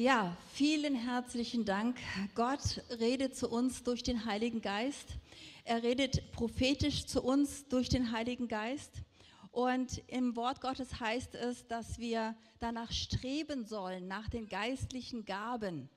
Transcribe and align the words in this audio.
Ja, 0.00 0.34
vielen 0.54 0.94
herzlichen 0.94 1.66
Dank. 1.66 1.98
Gott 2.34 2.82
redet 3.00 3.36
zu 3.36 3.50
uns 3.50 3.82
durch 3.82 4.02
den 4.02 4.24
Heiligen 4.24 4.62
Geist. 4.62 5.18
Er 5.64 5.82
redet 5.82 6.32
prophetisch 6.32 7.04
zu 7.04 7.22
uns 7.22 7.68
durch 7.68 7.90
den 7.90 8.10
Heiligen 8.10 8.48
Geist. 8.48 9.02
Und 9.50 10.02
im 10.06 10.36
Wort 10.36 10.62
Gottes 10.62 11.00
heißt 11.00 11.34
es, 11.34 11.66
dass 11.66 11.98
wir 11.98 12.34
danach 12.60 12.90
streben 12.92 13.66
sollen, 13.66 14.08
nach 14.08 14.30
den 14.30 14.48
geistlichen 14.48 15.26
Gaben 15.26 15.90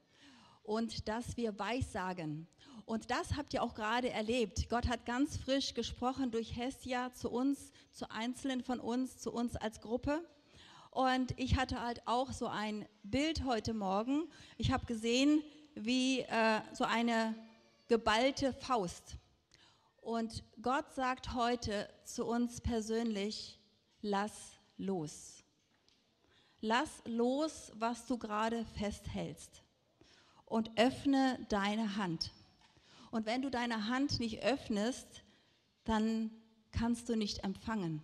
und 0.64 1.08
dass 1.08 1.38
wir 1.38 1.58
Weissagen. 1.58 2.50
Und 2.84 3.10
das 3.10 3.38
habt 3.38 3.54
ihr 3.54 3.64
auch 3.64 3.74
gerade 3.74 4.10
erlebt. 4.10 4.68
Gott 4.68 4.90
hat 4.90 5.06
ganz 5.06 5.38
frisch 5.38 5.76
gesprochen 5.76 6.30
durch 6.30 6.58
Hesja 6.58 7.14
zu 7.14 7.32
uns, 7.32 7.72
zu 7.94 8.12
Einzelnen 8.12 8.66
von 8.66 8.82
uns, 8.82 9.18
zu 9.18 9.32
uns 9.32 9.56
als 9.56 9.80
Gruppe. 9.80 10.28
Und 10.94 11.34
ich 11.39 11.55
hatte 11.55 11.82
halt 11.82 12.04
auch 12.05 12.32
so 12.32 12.46
ein 12.46 12.88
Bild 13.02 13.46
heute 13.46 13.73
Morgen. 13.73 14.30
Ich 14.59 14.71
habe 14.71 14.86
gesehen, 14.86 15.41
wie 15.73 16.20
äh, 16.20 16.62
so 16.72 16.84
eine 16.84 17.34
geballte 17.88 18.54
Faust. 18.54 19.18
Und 20.02 20.44
Gott 20.62 20.94
sagt 20.94 21.34
heute 21.34 21.90
zu 22.04 22.26
uns 22.26 22.62
persönlich, 22.62 23.59
lass 24.02 24.52
los. 24.77 25.44
Lass 26.62 27.02
los, 27.05 27.71
was 27.73 28.05
du 28.05 28.20
gerade 28.20 28.63
festhältst. 28.77 29.63
Und 30.46 30.70
öffne 30.77 31.44
deine 31.49 31.96
Hand. 31.96 32.30
Und 33.10 33.26
wenn 33.26 33.41
du 33.41 33.49
deine 33.49 33.88
Hand 33.88 34.20
nicht 34.20 34.44
öffnest, 34.44 35.23
dann 35.85 36.30
kannst 36.71 37.10
du 37.10 37.16
nicht 37.16 37.44
empfangen. 37.44 38.04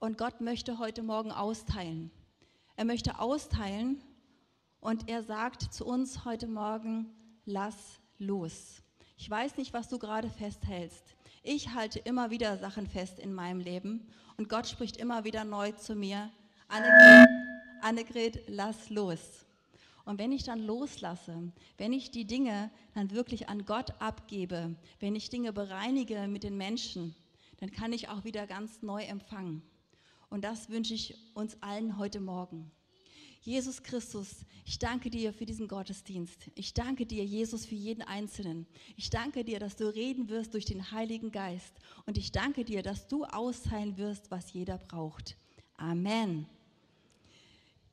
Und 0.00 0.16
Gott 0.16 0.40
möchte 0.40 0.78
heute 0.78 1.02
Morgen 1.02 1.32
austeilen. 1.32 2.12
Er 2.76 2.84
möchte 2.84 3.18
austeilen 3.18 4.00
und 4.78 5.08
er 5.08 5.24
sagt 5.24 5.74
zu 5.74 5.84
uns 5.84 6.24
heute 6.24 6.46
Morgen, 6.46 7.12
lass 7.44 7.98
los. 8.18 8.80
Ich 9.16 9.28
weiß 9.28 9.56
nicht, 9.56 9.72
was 9.72 9.88
du 9.88 9.98
gerade 9.98 10.30
festhältst. 10.30 11.16
Ich 11.42 11.74
halte 11.74 11.98
immer 11.98 12.30
wieder 12.30 12.56
Sachen 12.58 12.86
fest 12.86 13.18
in 13.18 13.34
meinem 13.34 13.58
Leben 13.58 14.06
und 14.36 14.48
Gott 14.48 14.68
spricht 14.68 14.98
immer 14.98 15.24
wieder 15.24 15.42
neu 15.42 15.72
zu 15.72 15.96
mir. 15.96 16.30
Annegret, 16.68 17.28
Annegret, 17.82 18.42
lass 18.46 18.90
los. 18.90 19.46
Und 20.04 20.20
wenn 20.20 20.30
ich 20.30 20.44
dann 20.44 20.60
loslasse, 20.60 21.50
wenn 21.76 21.92
ich 21.92 22.12
die 22.12 22.24
Dinge 22.24 22.70
dann 22.94 23.10
wirklich 23.10 23.48
an 23.48 23.64
Gott 23.64 24.00
abgebe, 24.00 24.76
wenn 25.00 25.16
ich 25.16 25.28
Dinge 25.28 25.52
bereinige 25.52 26.28
mit 26.28 26.44
den 26.44 26.56
Menschen, 26.56 27.16
dann 27.58 27.72
kann 27.72 27.92
ich 27.92 28.08
auch 28.08 28.22
wieder 28.22 28.46
ganz 28.46 28.80
neu 28.80 29.02
empfangen. 29.02 29.68
Und 30.30 30.44
das 30.44 30.68
wünsche 30.68 30.94
ich 30.94 31.16
uns 31.34 31.60
allen 31.62 31.98
heute 31.98 32.20
Morgen. 32.20 32.70
Jesus 33.40 33.82
Christus, 33.82 34.44
ich 34.64 34.78
danke 34.78 35.10
dir 35.10 35.32
für 35.32 35.46
diesen 35.46 35.66
Gottesdienst. 35.68 36.50
Ich 36.54 36.74
danke 36.74 37.06
dir, 37.06 37.24
Jesus, 37.24 37.64
für 37.64 37.76
jeden 37.76 38.02
Einzelnen. 38.02 38.66
Ich 38.96 39.08
danke 39.08 39.44
dir, 39.44 39.58
dass 39.58 39.76
du 39.76 39.86
reden 39.86 40.28
wirst 40.28 40.52
durch 40.52 40.66
den 40.66 40.90
Heiligen 40.90 41.32
Geist. 41.32 41.72
Und 42.04 42.18
ich 42.18 42.32
danke 42.32 42.64
dir, 42.64 42.82
dass 42.82 43.08
du 43.08 43.24
austeilen 43.24 43.96
wirst, 43.96 44.30
was 44.30 44.52
jeder 44.52 44.76
braucht. 44.76 45.36
Amen. 45.76 46.46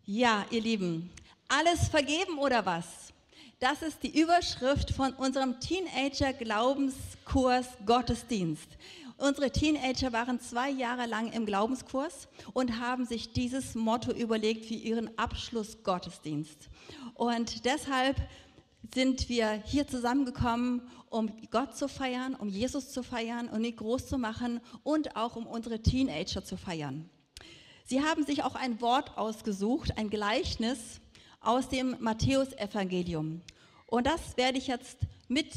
Ja, 0.03 0.45
ihr 0.51 0.61
Lieben, 0.61 1.09
alles 1.47 1.87
vergeben 1.87 2.37
oder 2.39 2.65
was? 2.65 3.13
Das 3.59 3.81
ist 3.81 4.03
die 4.03 4.19
Überschrift 4.19 4.91
von 4.91 5.13
unserem 5.13 5.61
Teenager-Glaubenskurs 5.61 7.67
Gottesdienst. 7.85 8.67
Unsere 9.17 9.49
Teenager 9.49 10.11
waren 10.11 10.41
zwei 10.41 10.69
Jahre 10.69 11.05
lang 11.05 11.31
im 11.31 11.45
Glaubenskurs 11.45 12.27
und 12.53 12.79
haben 12.79 13.05
sich 13.05 13.31
dieses 13.31 13.73
Motto 13.73 14.11
überlegt 14.11 14.65
für 14.65 14.73
ihren 14.73 15.17
Abschlussgottesdienst. 15.17 16.69
Und 17.13 17.63
deshalb 17.63 18.17
sind 18.93 19.29
wir 19.29 19.63
hier 19.65 19.87
zusammengekommen, 19.87 20.81
um 21.09 21.31
Gott 21.49 21.77
zu 21.77 21.87
feiern, 21.87 22.35
um 22.35 22.49
Jesus 22.49 22.91
zu 22.91 23.03
feiern 23.03 23.47
und 23.47 23.63
ihn 23.63 23.75
groß 23.75 24.07
zu 24.07 24.17
machen 24.17 24.59
und 24.83 25.15
auch 25.15 25.37
um 25.37 25.47
unsere 25.47 25.81
Teenager 25.81 26.43
zu 26.43 26.57
feiern. 26.57 27.09
Sie 27.85 28.01
haben 28.01 28.25
sich 28.25 28.43
auch 28.43 28.55
ein 28.55 28.81
Wort 28.81 29.17
ausgesucht, 29.17 29.97
ein 29.97 30.09
Gleichnis 30.09 30.99
aus 31.39 31.69
dem 31.69 31.95
Matthäusevangelium. 31.99 33.41
Und 33.87 34.07
das 34.07 34.35
werde 34.35 34.57
ich 34.57 34.67
jetzt 34.67 34.97
mit 35.27 35.53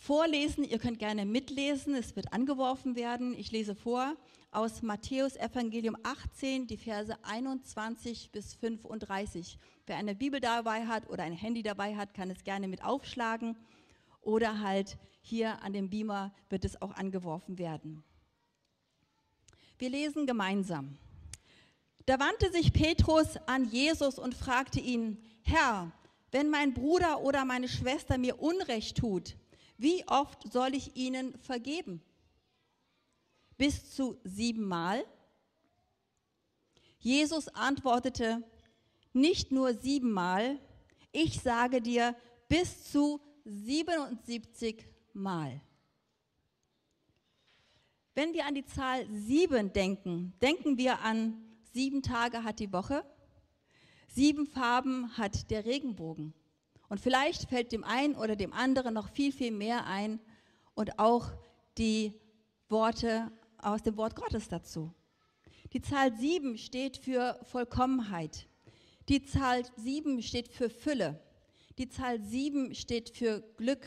vorlesen. 0.00 0.64
Ihr 0.64 0.78
könnt 0.78 0.98
gerne 0.98 1.26
mitlesen. 1.26 1.94
Es 1.94 2.16
wird 2.16 2.32
angeworfen 2.32 2.96
werden. 2.96 3.34
Ich 3.38 3.52
lese 3.52 3.74
vor 3.74 4.16
aus 4.50 4.82
Matthäus 4.82 5.36
Evangelium 5.36 5.96
18, 6.02 6.66
die 6.66 6.78
Verse 6.78 7.16
21 7.22 8.32
bis 8.32 8.54
35. 8.54 9.58
Wer 9.86 9.96
eine 9.96 10.16
Bibel 10.16 10.40
dabei 10.40 10.86
hat 10.86 11.08
oder 11.08 11.22
ein 11.22 11.34
Handy 11.34 11.62
dabei 11.62 11.94
hat, 11.94 12.14
kann 12.14 12.30
es 12.30 12.42
gerne 12.42 12.66
mit 12.66 12.82
aufschlagen. 12.82 13.56
Oder 14.22 14.60
halt 14.60 14.98
hier 15.20 15.62
an 15.62 15.72
dem 15.72 15.90
Beamer 15.90 16.32
wird 16.48 16.64
es 16.64 16.80
auch 16.82 16.92
angeworfen 16.92 17.58
werden. 17.58 18.02
Wir 19.78 19.90
lesen 19.90 20.26
gemeinsam. 20.26 20.96
Da 22.06 22.18
wandte 22.18 22.50
sich 22.50 22.72
Petrus 22.72 23.36
an 23.46 23.66
Jesus 23.66 24.18
und 24.18 24.34
fragte 24.34 24.80
ihn, 24.80 25.22
Herr, 25.42 25.92
wenn 26.32 26.48
mein 26.48 26.74
Bruder 26.74 27.20
oder 27.20 27.44
meine 27.44 27.68
Schwester 27.68 28.18
mir 28.18 28.40
Unrecht 28.40 28.96
tut, 28.96 29.36
wie 29.80 30.06
oft 30.06 30.52
soll 30.52 30.74
ich 30.74 30.94
ihnen 30.94 31.38
vergeben? 31.38 32.02
Bis 33.56 33.94
zu 33.94 34.20
siebenmal? 34.24 35.04
Jesus 36.98 37.48
antwortete, 37.48 38.42
nicht 39.14 39.52
nur 39.52 39.72
siebenmal, 39.74 40.58
ich 41.12 41.40
sage 41.40 41.80
dir 41.80 42.14
bis 42.48 42.92
zu 42.92 43.20
77 43.44 44.86
Mal. 45.14 45.60
Wenn 48.14 48.34
wir 48.34 48.44
an 48.44 48.54
die 48.54 48.66
Zahl 48.66 49.06
sieben 49.10 49.72
denken, 49.72 50.34
denken 50.42 50.76
wir 50.76 51.00
an 51.00 51.42
sieben 51.72 52.02
Tage 52.02 52.44
hat 52.44 52.60
die 52.60 52.72
Woche, 52.72 53.04
sieben 54.08 54.46
Farben 54.46 55.16
hat 55.16 55.50
der 55.50 55.64
Regenbogen. 55.64 56.34
Und 56.90 56.98
vielleicht 56.98 57.48
fällt 57.48 57.70
dem 57.70 57.84
einen 57.84 58.16
oder 58.16 58.34
dem 58.34 58.52
anderen 58.52 58.94
noch 58.94 59.08
viel, 59.10 59.32
viel 59.32 59.52
mehr 59.52 59.86
ein 59.86 60.18
und 60.74 60.98
auch 60.98 61.30
die 61.78 62.12
Worte 62.68 63.30
aus 63.58 63.84
dem 63.84 63.96
Wort 63.96 64.16
Gottes 64.16 64.48
dazu. 64.48 64.92
Die 65.72 65.80
Zahl 65.80 66.12
sieben 66.16 66.58
steht 66.58 66.96
für 66.96 67.38
Vollkommenheit. 67.44 68.48
Die 69.08 69.22
Zahl 69.22 69.62
sieben 69.76 70.20
steht 70.20 70.48
für 70.48 70.68
Fülle. 70.68 71.22
Die 71.78 71.88
Zahl 71.88 72.20
sieben 72.20 72.74
steht 72.74 73.10
für 73.10 73.40
Glück. 73.56 73.86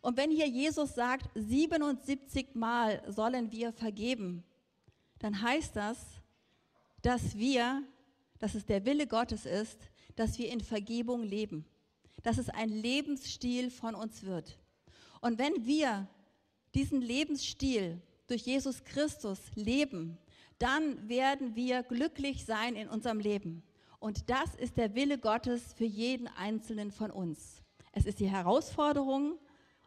Und 0.00 0.16
wenn 0.16 0.30
hier 0.30 0.46
Jesus 0.46 0.94
sagt, 0.94 1.28
77 1.34 2.54
Mal 2.54 3.02
sollen 3.08 3.50
wir 3.50 3.72
vergeben, 3.72 4.44
dann 5.18 5.42
heißt 5.42 5.74
das, 5.74 5.98
dass 7.02 7.36
wir, 7.36 7.82
dass 8.38 8.54
es 8.54 8.66
der 8.66 8.84
Wille 8.86 9.08
Gottes 9.08 9.46
ist, 9.46 9.90
dass 10.14 10.38
wir 10.38 10.52
in 10.52 10.60
Vergebung 10.60 11.24
leben 11.24 11.66
dass 12.24 12.38
es 12.38 12.48
ein 12.50 12.70
Lebensstil 12.70 13.70
von 13.70 13.94
uns 13.94 14.24
wird. 14.24 14.58
Und 15.20 15.38
wenn 15.38 15.64
wir 15.64 16.08
diesen 16.74 17.00
Lebensstil 17.00 18.02
durch 18.26 18.42
Jesus 18.42 18.82
Christus 18.82 19.38
leben, 19.54 20.18
dann 20.58 21.08
werden 21.08 21.54
wir 21.54 21.82
glücklich 21.82 22.44
sein 22.44 22.74
in 22.74 22.88
unserem 22.88 23.20
Leben. 23.20 23.62
Und 24.00 24.28
das 24.28 24.54
ist 24.56 24.76
der 24.76 24.94
Wille 24.94 25.18
Gottes 25.18 25.74
für 25.74 25.84
jeden 25.84 26.26
einzelnen 26.26 26.90
von 26.90 27.10
uns. 27.10 27.62
Es 27.92 28.06
ist 28.06 28.20
die 28.20 28.28
Herausforderung, 28.28 29.38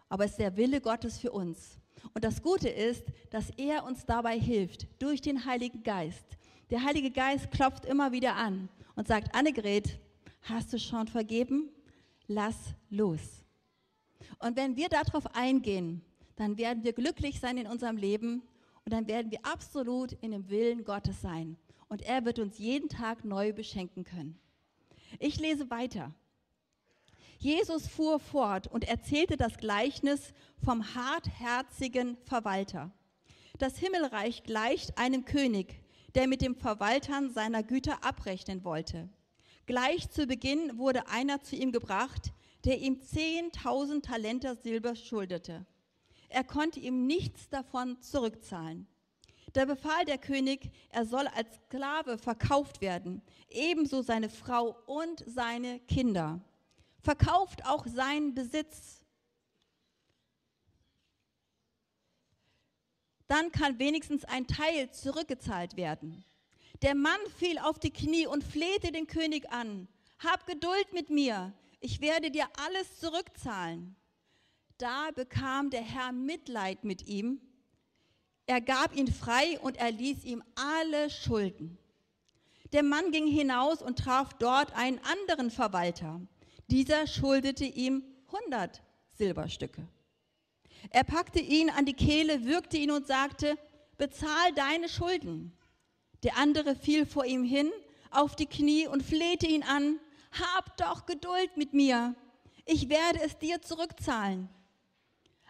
aber 0.07 0.25
es 0.25 0.31
ist 0.31 0.39
der 0.39 0.55
Wille 0.55 0.79
Gottes 0.79 1.17
für 1.17 1.31
uns. 1.31 1.79
Und 2.13 2.23
das 2.23 2.41
Gute 2.41 2.69
ist, 2.69 3.05
dass 3.31 3.49
er 3.57 3.83
uns 3.83 4.05
dabei 4.05 4.39
hilft 4.39 4.87
durch 5.01 5.21
den 5.21 5.45
Heiligen 5.45 5.83
Geist. 5.83 6.37
Der 6.69 6.83
Heilige 6.83 7.11
Geist 7.11 7.51
klopft 7.51 7.85
immer 7.85 8.11
wieder 8.11 8.35
an 8.35 8.69
und 8.95 9.07
sagt, 9.07 9.33
Annegret, 9.33 9.99
hast 10.43 10.71
du 10.73 10.79
schon 10.79 11.07
vergeben? 11.07 11.69
Lass 12.27 12.55
los. 12.89 13.43
Und 14.39 14.55
wenn 14.55 14.75
wir 14.75 14.89
darauf 14.89 15.35
eingehen, 15.35 16.01
dann 16.35 16.57
werden 16.57 16.83
wir 16.83 16.93
glücklich 16.93 17.39
sein 17.39 17.57
in 17.57 17.67
unserem 17.67 17.97
Leben 17.97 18.43
und 18.85 18.93
dann 18.93 19.07
werden 19.07 19.31
wir 19.31 19.39
absolut 19.43 20.13
in 20.13 20.31
dem 20.31 20.49
Willen 20.49 20.83
Gottes 20.83 21.21
sein. 21.21 21.57
Und 21.89 22.01
er 22.03 22.25
wird 22.25 22.39
uns 22.39 22.57
jeden 22.57 22.89
Tag 22.89 23.25
neu 23.25 23.53
beschenken 23.53 24.03
können. 24.03 24.39
Ich 25.19 25.39
lese 25.39 25.69
weiter. 25.69 26.13
Jesus 27.39 27.87
fuhr 27.87 28.19
fort 28.19 28.67
und 28.67 28.87
erzählte 28.87 29.37
das 29.37 29.57
Gleichnis 29.57 30.33
vom 30.63 30.95
hartherzigen 30.95 32.17
Verwalter. 32.25 32.91
Das 33.57 33.77
Himmelreich 33.77 34.43
gleicht 34.43 34.97
einem 34.97 35.25
König, 35.25 35.81
der 36.15 36.27
mit 36.27 36.41
dem 36.41 36.55
Verwaltern 36.55 37.29
seiner 37.29 37.63
Güter 37.63 38.03
abrechnen 38.03 38.63
wollte. 38.63 39.09
Gleich 39.67 40.09
zu 40.09 40.25
Beginn 40.27 40.77
wurde 40.77 41.07
einer 41.07 41.41
zu 41.41 41.57
ihm 41.57 41.73
gebracht, 41.73 42.31
der 42.63 42.79
ihm 42.79 43.01
10.000 43.01 44.01
Talente 44.01 44.55
Silber 44.55 44.95
schuldete. 44.95 45.65
Er 46.29 46.45
konnte 46.45 46.79
ihm 46.79 47.05
nichts 47.05 47.49
davon 47.49 48.01
zurückzahlen. 48.01 48.87
Da 49.51 49.65
befahl 49.65 50.05
der 50.05 50.19
König, 50.19 50.71
er 50.89 51.05
soll 51.05 51.27
als 51.27 51.53
Sklave 51.65 52.17
verkauft 52.17 52.79
werden, 52.79 53.21
ebenso 53.49 54.01
seine 54.01 54.29
Frau 54.29 54.77
und 54.85 55.21
seine 55.27 55.81
Kinder. 55.81 56.39
Verkauft 57.01 57.65
auch 57.65 57.85
seinen 57.87 58.33
Besitz. 58.33 59.05
Dann 63.27 63.51
kann 63.51 63.79
wenigstens 63.79 64.23
ein 64.23 64.47
Teil 64.47 64.91
zurückgezahlt 64.91 65.75
werden. 65.75 66.23
Der 66.81 66.95
Mann 66.95 67.19
fiel 67.37 67.57
auf 67.59 67.79
die 67.79 67.91
Knie 67.91 68.27
und 68.27 68.43
flehte 68.43 68.91
den 68.91 69.07
König 69.07 69.51
an. 69.51 69.87
Hab 70.19 70.45
Geduld 70.45 70.93
mit 70.93 71.09
mir, 71.09 71.53
ich 71.79 72.01
werde 72.01 72.31
dir 72.31 72.47
alles 72.65 72.99
zurückzahlen. 72.99 73.95
Da 74.77 75.09
bekam 75.15 75.69
der 75.71 75.81
Herr 75.81 76.11
Mitleid 76.11 76.83
mit 76.83 77.07
ihm. 77.07 77.41
Er 78.45 78.61
gab 78.61 78.95
ihn 78.95 79.11
frei 79.11 79.59
und 79.59 79.77
er 79.77 79.91
ließ 79.91 80.23
ihm 80.23 80.43
alle 80.55 81.09
Schulden. 81.09 81.77
Der 82.73 82.83
Mann 82.83 83.11
ging 83.11 83.27
hinaus 83.27 83.81
und 83.81 83.99
traf 83.99 84.33
dort 84.33 84.73
einen 84.75 84.99
anderen 84.99 85.49
Verwalter. 85.49 86.21
Dieser 86.67 87.07
schuldete 87.07 87.65
ihm 87.65 88.03
100 88.27 88.83
Silberstücke. 89.13 89.87
Er 90.91 91.03
packte 91.03 91.39
ihn 91.39 91.69
an 91.69 91.85
die 91.85 91.93
Kehle, 91.93 92.45
würgte 92.45 92.77
ihn 92.77 92.91
und 92.91 93.07
sagte, 93.07 93.57
bezahl 93.97 94.53
deine 94.53 94.89
Schulden. 94.89 95.56
Der 96.23 96.37
andere 96.37 96.75
fiel 96.75 97.05
vor 97.05 97.25
ihm 97.25 97.43
hin 97.43 97.71
auf 98.11 98.35
die 98.35 98.45
Knie 98.45 98.87
und 98.87 99.03
flehte 99.03 99.47
ihn 99.47 99.63
an, 99.63 99.99
hab 100.31 100.77
doch 100.77 101.05
Geduld 101.05 101.57
mit 101.57 101.73
mir, 101.73 102.15
ich 102.65 102.89
werde 102.89 103.21
es 103.23 103.37
dir 103.37 103.61
zurückzahlen. 103.61 104.49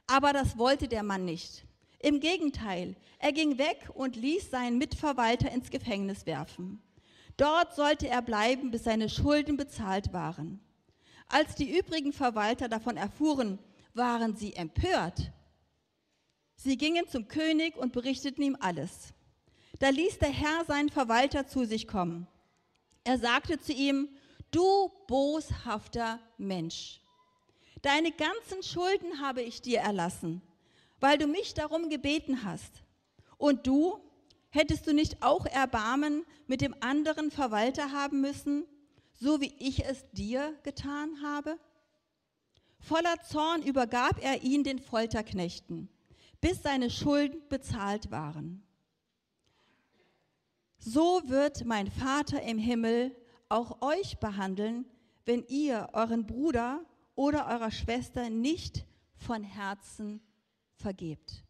Aber 0.05 0.33
das 0.33 0.57
wollte 0.57 0.87
der 0.87 1.03
Mann 1.03 1.25
nicht. 1.25 1.65
Im 1.99 2.19
Gegenteil, 2.19 2.95
er 3.19 3.31
ging 3.31 3.57
weg 3.57 3.89
und 3.93 4.15
ließ 4.15 4.51
seinen 4.51 4.77
Mitverwalter 4.77 5.51
ins 5.51 5.71
Gefängnis 5.71 6.25
werfen. 6.25 6.81
Dort 7.37 7.75
sollte 7.75 8.07
er 8.07 8.21
bleiben, 8.21 8.71
bis 8.71 8.83
seine 8.83 9.09
Schulden 9.09 9.57
bezahlt 9.57 10.13
waren. 10.13 10.59
Als 11.27 11.55
die 11.55 11.77
übrigen 11.77 12.13
Verwalter 12.13 12.69
davon 12.69 12.97
erfuhren, 12.97 13.59
waren 13.93 14.35
sie 14.35 14.53
empört. 14.53 15.31
Sie 16.55 16.77
gingen 16.77 17.07
zum 17.07 17.27
König 17.27 17.75
und 17.75 17.93
berichteten 17.93 18.41
ihm 18.41 18.57
alles. 18.59 19.13
Da 19.79 19.89
ließ 19.89 20.19
der 20.19 20.29
Herr 20.29 20.65
seinen 20.65 20.89
Verwalter 20.89 21.47
zu 21.47 21.65
sich 21.65 21.88
kommen. 21.88 22.27
Er 23.03 23.19
sagte 23.19 23.59
zu 23.59 23.74
ihm, 23.74 24.09
du 24.51 24.91
boshafter 25.07 26.19
Mensch, 26.38 27.01
deine 27.81 28.12
ganzen 28.12 28.63
Schulden 28.63 29.21
habe 29.21 29.41
ich 29.41 29.62
dir 29.62 29.79
erlassen, 29.79 30.41
weil 31.00 31.18
du 31.18 31.27
mich 31.27 31.53
darum 31.53 31.89
gebeten 31.89 32.44
hast. 32.44 32.83
Und 33.38 33.68
du, 33.68 34.00
hättest 34.50 34.88
du 34.88 34.94
nicht 34.94 35.21
auch 35.21 35.45
Erbarmen 35.45 36.25
mit 36.47 36.62
dem 36.62 36.75
anderen 36.81 37.30
Verwalter 37.30 37.91
haben 37.91 38.19
müssen, 38.19 38.65
so 39.13 39.41
wie 39.41 39.53
ich 39.59 39.85
es 39.85 40.09
dir 40.12 40.53
getan 40.63 41.21
habe? 41.21 41.57
Voller 42.80 43.21
Zorn 43.21 43.63
übergab 43.63 44.21
er 44.21 44.44
ihn 44.44 44.63
den 44.63 44.80
Folterknechten, 44.80 45.89
bis 46.41 46.62
seine 46.62 46.89
Schulden 46.89 47.41
bezahlt 47.50 48.12
waren. 48.12 48.66
So 50.79 51.21
wird 51.25 51.65
mein 51.65 51.89
Vater 51.91 52.41
im 52.44 52.57
Himmel 52.57 53.15
auch 53.50 53.81
euch 53.81 54.19
behandeln, 54.19 54.85
wenn 55.25 55.45
ihr 55.47 55.89
euren 55.94 56.25
Bruder 56.25 56.85
oder 57.15 57.47
eurer 57.47 57.71
Schwester 57.71 58.29
nicht 58.29 58.85
von 59.15 59.44
Herzen 59.44 60.21
vergebt. 60.75 61.44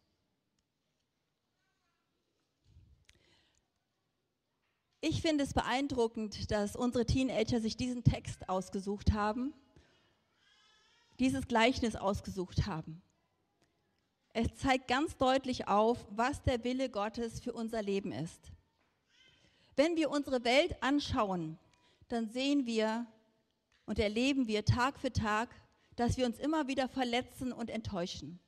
Ich 5.00 5.22
finde 5.22 5.44
es 5.44 5.54
beeindruckend, 5.54 6.50
dass 6.50 6.74
unsere 6.74 7.06
Teenager 7.06 7.60
sich 7.60 7.76
diesen 7.76 8.02
Text 8.02 8.48
ausgesucht 8.48 9.12
haben, 9.12 9.54
dieses 11.20 11.46
Gleichnis 11.46 11.94
ausgesucht 11.94 12.66
haben. 12.66 13.00
Es 14.32 14.54
zeigt 14.56 14.88
ganz 14.88 15.16
deutlich 15.16 15.68
auf, 15.68 16.04
was 16.10 16.42
der 16.42 16.64
Wille 16.64 16.90
Gottes 16.90 17.40
für 17.40 17.52
unser 17.52 17.82
Leben 17.82 18.10
ist. 18.10 18.52
Wenn 19.78 19.94
wir 19.94 20.10
unsere 20.10 20.42
Welt 20.42 20.82
anschauen, 20.82 21.56
dann 22.08 22.28
sehen 22.28 22.66
wir 22.66 23.06
und 23.86 24.00
erleben 24.00 24.48
wir 24.48 24.64
Tag 24.64 24.98
für 24.98 25.12
Tag, 25.12 25.48
dass 25.94 26.16
wir 26.16 26.26
uns 26.26 26.40
immer 26.40 26.66
wieder 26.66 26.88
verletzen 26.88 27.52
und 27.52 27.70
enttäuschen. 27.70 28.40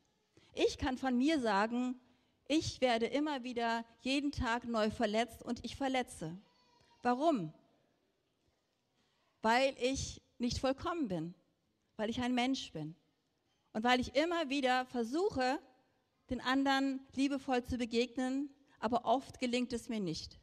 Ich 0.55 0.77
kann 0.77 0.99
von 0.99 1.17
mir 1.17 1.39
sagen, 1.39 2.01
ich 2.49 2.81
werde 2.81 3.07
immer 3.07 3.45
wieder 3.45 3.85
jeden 4.01 4.33
Tag 4.33 4.65
neu 4.65 4.91
verletzt 4.91 5.41
und 5.45 5.65
ich 5.65 5.77
verletze. 5.77 6.37
Warum? 7.05 7.53
Weil 9.41 9.77
ich 9.81 10.21
nicht 10.39 10.59
vollkommen 10.59 11.07
bin, 11.07 11.37
weil 11.95 12.11
ich 12.11 12.21
ein 12.21 12.35
Mensch 12.35 12.73
bin 12.73 12.97
und 13.73 13.85
weil 13.85 14.01
ich 14.01 14.17
immer 14.17 14.49
wieder 14.49 14.85
versuche, 14.87 15.61
den 16.29 16.41
anderen 16.41 17.07
liebevoll 17.15 17.63
zu 17.63 17.79
begegnen, 17.79 18.53
aber 18.81 19.05
oft 19.05 19.39
gelingt 19.39 19.73
es 19.73 19.89
mir 19.89 20.01
nicht. 20.01 20.40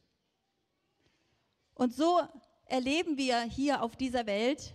Und 1.78 1.94
so 1.94 2.20
erleben 2.64 3.16
wir 3.16 3.40
hier 3.42 3.82
auf 3.82 3.94
dieser 3.94 4.26
Welt, 4.26 4.74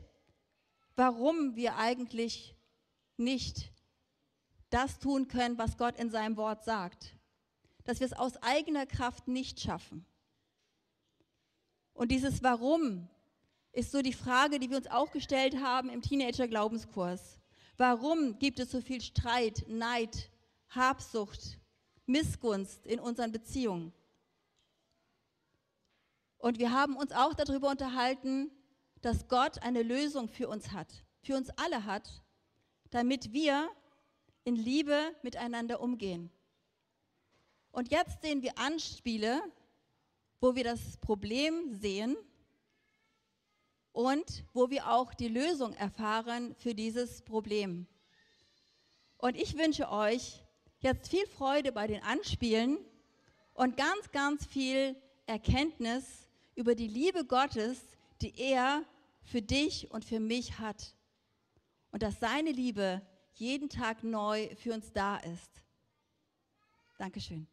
warum 0.96 1.58
wir 1.58 1.76
eigentlich 1.76 2.56
nicht 3.18 3.74
das 4.70 5.00
tun 5.00 5.28
können, 5.28 5.58
was 5.58 5.78
Gott 5.78 5.98
in 5.98 6.10
seinem 6.10 6.38
Wort 6.38 6.64
sagt. 6.64 7.14
Dass 7.84 8.00
wir 8.00 8.08
es 8.08 8.14
aus 8.14 8.42
eigener 8.42 8.86
Kraft 8.86 9.28
nicht 9.28 9.60
schaffen. 9.60 10.06
Und 11.94 12.10
dieses 12.10 12.42
Warum 12.42 13.10
ist 13.74 13.92
so 13.92 14.02
die 14.02 14.14
Frage, 14.14 14.58
die 14.58 14.70
wir 14.70 14.78
uns 14.78 14.88
auch 14.88 15.12
gestellt 15.12 15.58
haben 15.58 15.90
im 15.90 16.02
Teenager-Glaubenskurs. 16.02 17.38
Warum 17.76 18.40
gibt 18.40 18.62
es 18.62 18.72
so 18.72 18.80
viel 18.80 19.02
Streit, 19.02 19.66
Neid, 19.68 20.30
Habsucht, 20.70 21.60
Missgunst 22.06 22.88
in 22.88 23.02
unseren 23.02 23.34
Beziehungen? 23.34 23.92
Und 26.44 26.60
wir 26.60 26.74
haben 26.74 26.98
uns 26.98 27.14
auch 27.14 27.34
darüber 27.34 27.70
unterhalten, 27.70 28.52
dass 29.00 29.30
Gott 29.30 29.64
eine 29.64 29.82
Lösung 29.82 30.28
für 30.28 30.50
uns 30.50 30.74
hat, 30.74 31.06
für 31.22 31.38
uns 31.38 31.50
alle 31.52 31.86
hat, 31.86 32.22
damit 32.90 33.32
wir 33.32 33.70
in 34.44 34.58
Liebe 34.58 35.16
miteinander 35.22 35.80
umgehen. 35.80 36.30
Und 37.72 37.92
jetzt 37.92 38.24
sehen 38.24 38.42
wir 38.42 38.58
Anspiele, 38.58 39.42
wo 40.42 40.54
wir 40.54 40.66
das 40.66 40.98
Problem 40.98 41.72
sehen 41.80 42.18
und 43.94 44.44
wo 44.52 44.70
wir 44.70 44.90
auch 44.90 45.14
die 45.14 45.30
Lösung 45.30 45.72
erfahren 45.76 46.56
für 46.56 46.76
dieses 46.76 47.22
Problem. 47.22 47.88
Und 49.18 49.38
ich 49.38 49.58
wünsche 49.58 49.90
euch 49.90 50.44
jetzt 50.80 51.08
viel 51.08 51.26
Freude 51.26 51.72
bei 51.72 51.88
den 51.88 52.04
Anspielen 52.04 52.80
und 53.54 53.78
ganz, 53.78 54.12
ganz 54.12 54.46
viel 54.46 54.98
Erkenntnis 55.26 56.24
über 56.56 56.76
die 56.76 56.88
Liebe 56.88 57.26
Gottes, 57.26 57.80
die 58.22 58.40
er 58.40 58.84
für 59.24 59.42
dich 59.42 59.92
und 59.92 60.06
für 60.06 60.20
mich 60.20 60.60
hat. 60.60 60.96
Und 61.92 62.04
dass 62.04 62.20
seine 62.20 62.52
Liebe 62.52 63.02
jeden 63.34 63.70
Tag 63.70 64.04
neu 64.04 64.50
für 64.56 64.74
uns 64.74 64.92
da 64.92 65.18
ist. 65.18 65.64
Dankeschön. 66.98 67.48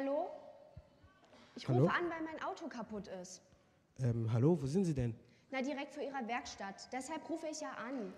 Hallo? 0.00 0.30
Ich 1.56 1.59
Hallo? 1.70 1.84
rufe 1.84 1.94
an, 1.94 2.10
weil 2.10 2.22
mein 2.22 2.42
Auto 2.42 2.68
kaputt 2.68 3.06
ist. 3.08 3.42
Ähm, 4.00 4.32
hallo, 4.32 4.60
wo 4.60 4.66
sind 4.66 4.84
Sie 4.84 4.94
denn? 4.94 5.14
Na, 5.50 5.62
direkt 5.62 5.94
vor 5.94 6.02
Ihrer 6.02 6.26
Werkstatt. 6.26 6.88
Deshalb 6.92 7.28
rufe 7.28 7.46
ich 7.48 7.60
ja 7.60 7.70
an. 7.72 8.12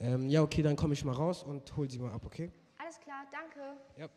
Ähm, 0.00 0.28
ja, 0.28 0.42
okay, 0.42 0.62
dann 0.62 0.76
komme 0.76 0.94
ich 0.94 1.04
mal 1.04 1.12
raus 1.12 1.42
und 1.42 1.76
hol 1.76 1.90
Sie 1.90 1.98
mal 1.98 2.12
ab, 2.12 2.24
okay? 2.24 2.50
Alles 2.78 2.98
klar, 3.00 3.26
danke. 3.30 3.76
Ja. 3.96 4.08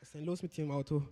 Was 0.00 0.08
ist 0.08 0.14
denn 0.14 0.24
los 0.24 0.42
mit 0.42 0.56
Ihrem 0.56 0.70
Auto? 0.70 1.02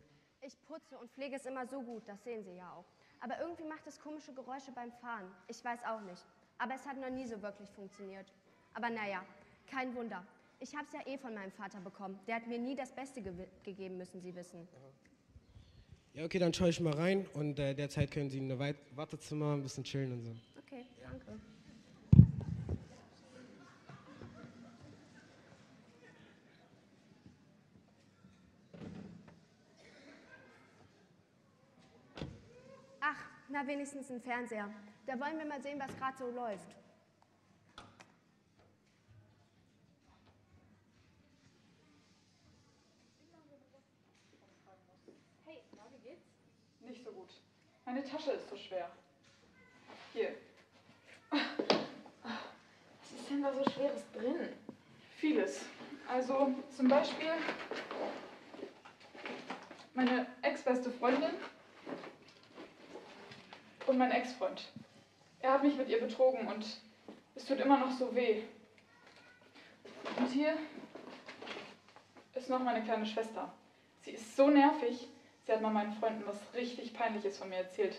Ich 0.41 0.57
putze 0.65 0.97
und 0.99 1.11
pflege 1.11 1.37
es 1.37 1.45
immer 1.45 1.67
so 1.67 1.83
gut, 1.83 2.09
das 2.09 2.23
sehen 2.23 2.43
Sie 2.45 2.55
ja 2.57 2.73
auch. 2.73 2.87
Aber 3.21 3.39
irgendwie 3.41 3.65
macht 3.65 3.87
es 3.87 3.99
komische 3.99 4.33
Geräusche 4.33 4.73
beim 4.73 4.93
Fahren. 4.93 5.31
Ich 5.49 5.63
weiß 5.65 5.81
auch 5.85 6.01
nicht. 6.03 6.25
Aber 6.59 6.75
es 6.75 6.87
hat 6.87 6.97
noch 6.97 7.11
nie 7.11 7.27
so 7.27 7.43
wirklich 7.43 7.71
funktioniert. 7.71 8.33
Aber 8.77 8.91
naja, 8.91 9.25
kein 9.67 9.95
Wunder. 9.95 10.23
Ich 10.61 10.75
habe 10.77 10.85
es 10.87 10.93
ja 10.93 11.01
eh 11.11 11.17
von 11.17 11.33
meinem 11.33 11.51
Vater 11.51 11.81
bekommen. 11.81 12.21
Der 12.27 12.35
hat 12.37 12.47
mir 12.47 12.59
nie 12.59 12.77
das 12.77 12.93
Beste 12.93 13.23
ge 13.23 13.33
gegeben, 13.63 13.97
müssen 13.97 14.21
Sie 14.21 14.35
wissen. 14.35 14.69
Ja, 16.13 16.25
okay, 16.25 16.39
dann 16.39 16.53
schaue 16.53 16.69
ich 16.69 16.81
mal 16.81 16.93
rein 16.93 17.27
und 17.33 17.59
äh, 17.59 17.75
derzeit 17.75 18.11
können 18.11 18.29
Sie 18.29 18.37
in 18.37 18.49
der 18.49 18.59
Weit 18.59 18.77
Wartezimmer 18.95 19.55
ein 19.55 19.63
bisschen 19.63 19.83
chillen 19.83 20.13
und 20.13 20.23
so. 20.23 20.37
Okay, 20.59 20.85
danke. 21.03 21.41
Ach, 33.01 33.17
na 33.49 33.67
wenigstens 33.67 34.11
ein 34.11 34.21
Fernseher. 34.21 34.69
Da 35.07 35.19
wollen 35.19 35.39
wir 35.39 35.47
mal 35.47 35.63
sehen, 35.63 35.81
was 35.81 35.97
gerade 35.97 36.19
so 36.19 36.31
läuft. 36.31 36.77
Hey, 45.45 45.63
na, 45.77 45.83
wie 45.93 46.09
geht's? 46.09 46.27
Nicht 46.81 47.05
so 47.05 47.13
gut. 47.13 47.31
Meine 47.87 48.03
Tasche 48.03 48.33
ist 48.33 48.51
so 48.51 48.57
schwer. 48.57 48.91
Hier. 50.13 50.35
Was 51.31 53.13
ist 53.15 53.31
denn 53.31 53.43
da 53.43 53.53
so 53.53 53.63
Schweres 53.71 54.03
drin? 54.13 54.49
Vieles. 55.17 55.61
Also 56.09 56.53
zum 56.77 56.89
Beispiel 56.89 57.31
meine 59.95 60.27
ex-beste 60.43 60.91
Freundin 60.91 61.31
und 63.87 63.99
mein 63.99 64.11
Ex-Freund. 64.11 64.69
Er 65.41 65.53
hat 65.53 65.63
mich 65.63 65.77
mit 65.77 65.89
ihr 65.89 66.01
betrogen 66.01 66.49
und 66.49 66.67
es 67.37 67.45
tut 67.45 67.61
immer 67.61 67.79
noch 67.79 67.93
so 67.93 68.13
weh. 68.17 68.43
Und 70.17 70.29
hier 70.33 70.59
ist 72.35 72.51
noch 72.51 72.61
meine 72.61 72.83
kleine 72.83 73.07
Schwester. 73.07 73.53
Sie 74.03 74.11
ist 74.11 74.35
so 74.35 74.51
nervig. 74.51 75.09
Sie 75.47 75.53
hat 75.53 75.63
mal 75.63 75.71
meinen 75.71 75.93
Freunden 75.93 76.25
was 76.27 76.39
richtig 76.55 76.93
Peinliches 76.93 77.39
von 77.39 77.49
mir 77.49 77.59
erzählt. 77.59 77.97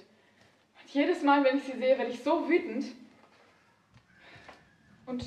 Und 0.81 0.93
jedes 0.93 1.23
Mal, 1.23 1.43
wenn 1.45 1.57
ich 1.57 1.63
sie 1.63 1.77
sehe, 1.77 1.97
werde 1.97 2.11
ich 2.11 2.21
so 2.21 2.47
wütend. 2.49 2.85
Und 5.05 5.23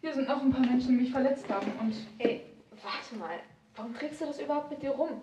hier 0.00 0.14
sind 0.14 0.28
noch 0.28 0.40
ein 0.40 0.52
paar 0.52 0.64
Menschen, 0.64 0.90
die 0.90 1.02
mich 1.02 1.10
verletzt 1.10 1.48
haben. 1.48 1.72
Und 1.80 1.96
Ey, 2.18 2.46
warte 2.82 3.16
mal. 3.16 3.40
Warum 3.74 3.92
trägst 3.94 4.20
du 4.20 4.26
das 4.26 4.40
überhaupt 4.40 4.70
mit 4.70 4.82
dir 4.82 4.90
rum? 4.90 5.20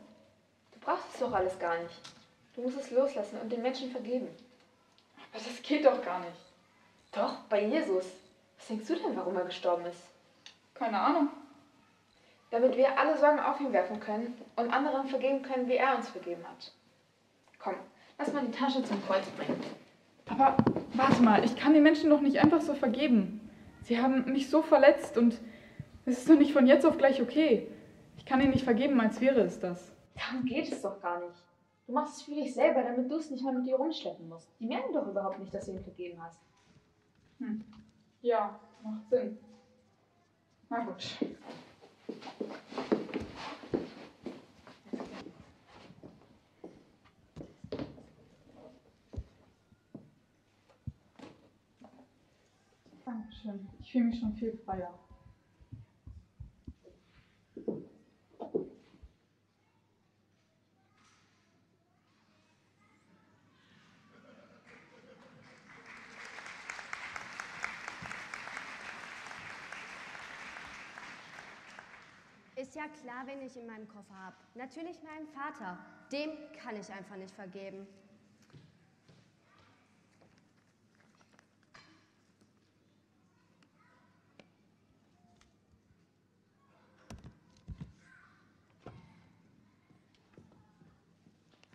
Du 0.74 0.80
brauchst 0.82 1.14
es 1.14 1.20
doch 1.22 1.32
alles 1.32 1.58
gar 1.58 1.82
nicht. 1.82 2.02
Du 2.56 2.62
musst 2.62 2.78
es 2.78 2.92
loslassen 2.92 3.40
und 3.40 3.50
den 3.50 3.62
Menschen 3.62 3.92
vergeben. 3.92 4.28
aber 5.32 5.42
das 5.44 5.62
geht 5.62 5.86
doch 5.86 6.04
gar 6.04 6.20
nicht. 6.20 6.40
Doch, 7.14 7.38
bei 7.50 7.66
Jesus. 7.66 8.06
Was 8.58 8.68
denkst 8.68 8.88
du 8.88 8.96
denn, 8.96 9.16
warum 9.16 9.38
er 9.38 9.46
gestorben 9.46 9.86
ist? 9.86 10.02
Keine 10.74 11.00
Ahnung. 11.00 11.30
Damit 12.56 12.78
wir 12.78 12.98
alle 12.98 13.18
Sorgen 13.18 13.40
auf 13.40 13.60
ihn 13.60 13.74
werfen 13.74 14.00
können 14.00 14.34
und 14.56 14.72
anderen 14.72 15.08
vergeben 15.08 15.42
können, 15.42 15.68
wie 15.68 15.76
er 15.76 15.98
uns 15.98 16.08
vergeben 16.08 16.42
hat. 16.48 16.72
Komm, 17.60 17.74
lass 18.18 18.32
mal 18.32 18.46
die 18.46 18.58
Tasche 18.58 18.82
zum 18.82 19.06
Kreuz 19.06 19.26
bringen. 19.32 19.60
Aber 20.30 20.56
warte 20.94 21.22
mal, 21.22 21.44
ich 21.44 21.58
kann 21.58 21.74
den 21.74 21.84
Menschen 21.84 22.10
doch 22.10 22.22
nicht 22.22 22.42
einfach 22.42 22.62
so 22.62 22.74
vergeben. 22.74 23.52
Sie 23.82 24.02
haben 24.02 24.32
mich 24.32 24.50
so 24.50 24.62
verletzt 24.62 25.18
und 25.18 25.38
es 26.06 26.20
ist 26.20 26.30
doch 26.30 26.38
nicht 26.38 26.54
von 26.54 26.66
jetzt 26.66 26.86
auf 26.86 26.98
gleich 26.98 27.22
okay. 27.22 27.68
Ich 28.16 28.26
kann 28.26 28.40
ihnen 28.40 28.52
nicht 28.52 28.64
vergeben, 28.64 29.02
als 29.02 29.20
wäre 29.20 29.42
es 29.42 29.60
das. 29.60 29.92
Darum 30.16 30.46
geht 30.46 30.72
es 30.72 30.82
doch 30.82 31.02
gar 31.02 31.20
nicht. 31.20 31.44
Du 31.88 31.92
machst 31.92 32.16
es 32.16 32.22
für 32.22 32.36
dich 32.36 32.54
selber, 32.54 32.84
damit 32.84 33.12
du 33.12 33.18
es 33.18 33.30
nicht 33.32 33.44
mehr 33.44 33.52
mit 33.52 33.68
dir 33.68 33.76
rumschleppen 33.76 34.30
musst. 34.30 34.50
Die 34.62 34.66
merken 34.66 34.94
doch 34.94 35.06
überhaupt 35.06 35.40
nicht, 35.40 35.54
dass 35.54 35.66
du 35.66 35.72
ihnen 35.72 35.84
vergeben 35.84 36.24
hast. 36.24 36.40
Hm. 37.40 37.66
Ja, 38.22 38.58
macht 38.82 39.10
Sinn. 39.10 39.38
Na 40.70 40.86
gut. 40.86 41.18
Dankeschön. 53.06 53.68
Ich 53.80 53.92
fühle 53.92 54.06
mich 54.06 54.20
schon 54.20 54.34
viel 54.36 54.58
freier. 54.66 55.05
Ist 72.76 72.82
ja 72.82 72.90
klar, 72.90 73.26
wen 73.26 73.42
ich 73.42 73.56
in 73.56 73.66
meinem 73.68 73.88
Koffer 73.88 74.14
habe. 74.14 74.36
Natürlich 74.54 74.98
meinen 75.02 75.28
Vater. 75.28 75.78
Dem 76.12 76.32
kann 76.62 76.76
ich 76.76 76.92
einfach 76.92 77.16
nicht 77.16 77.34
vergeben. 77.34 77.88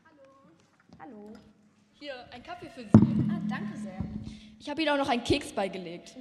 Hallo. 0.04 0.22
Hallo. 0.98 1.32
Hier, 1.94 2.30
ein 2.30 2.42
Kaffee 2.42 2.68
für 2.68 2.82
Sie. 2.82 2.90
Ah, 3.30 3.40
danke 3.48 3.74
sehr. 3.78 4.04
Ich 4.58 4.68
habe 4.68 4.82
Ihnen 4.82 4.90
auch 4.90 4.98
noch 4.98 5.08
einen 5.08 5.24
Keks 5.24 5.52
beigelegt. 5.52 6.14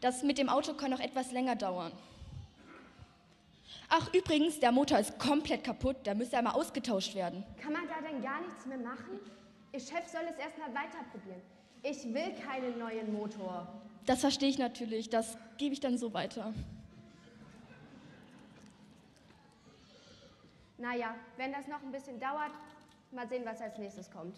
Das 0.00 0.24
mit 0.24 0.38
dem 0.38 0.48
Auto 0.48 0.74
kann 0.74 0.90
noch 0.90 0.98
etwas 0.98 1.30
länger 1.30 1.54
dauern. 1.54 1.92
Ach, 3.90 4.12
übrigens, 4.12 4.60
der 4.60 4.70
Motor 4.70 4.98
ist 4.98 5.18
komplett 5.18 5.64
kaputt. 5.64 5.96
Der 6.04 6.14
müsste 6.14 6.36
einmal 6.36 6.54
ausgetauscht 6.54 7.14
werden. 7.14 7.42
Kann 7.60 7.72
man 7.72 7.82
da 7.88 8.06
denn 8.06 8.22
gar 8.22 8.40
nichts 8.42 8.66
mehr 8.66 8.78
machen? 8.78 9.18
Ihr 9.72 9.80
Chef 9.80 10.06
soll 10.10 10.22
es 10.30 10.38
erstmal 10.38 10.68
weiterprobieren. 10.74 11.40
Ich 11.82 12.04
will 12.12 12.34
keinen 12.44 12.78
neuen 12.78 13.12
Motor. 13.12 13.66
Das 14.04 14.20
verstehe 14.20 14.48
ich 14.48 14.58
natürlich. 14.58 15.08
Das 15.08 15.38
gebe 15.56 15.72
ich 15.72 15.80
dann 15.80 15.96
so 15.96 16.12
weiter. 16.12 16.52
Naja, 20.76 21.14
wenn 21.36 21.52
das 21.52 21.66
noch 21.66 21.82
ein 21.82 21.90
bisschen 21.90 22.20
dauert, 22.20 22.52
mal 23.10 23.28
sehen, 23.28 23.42
was 23.44 23.60
als 23.60 23.78
nächstes 23.78 24.10
kommt. 24.10 24.36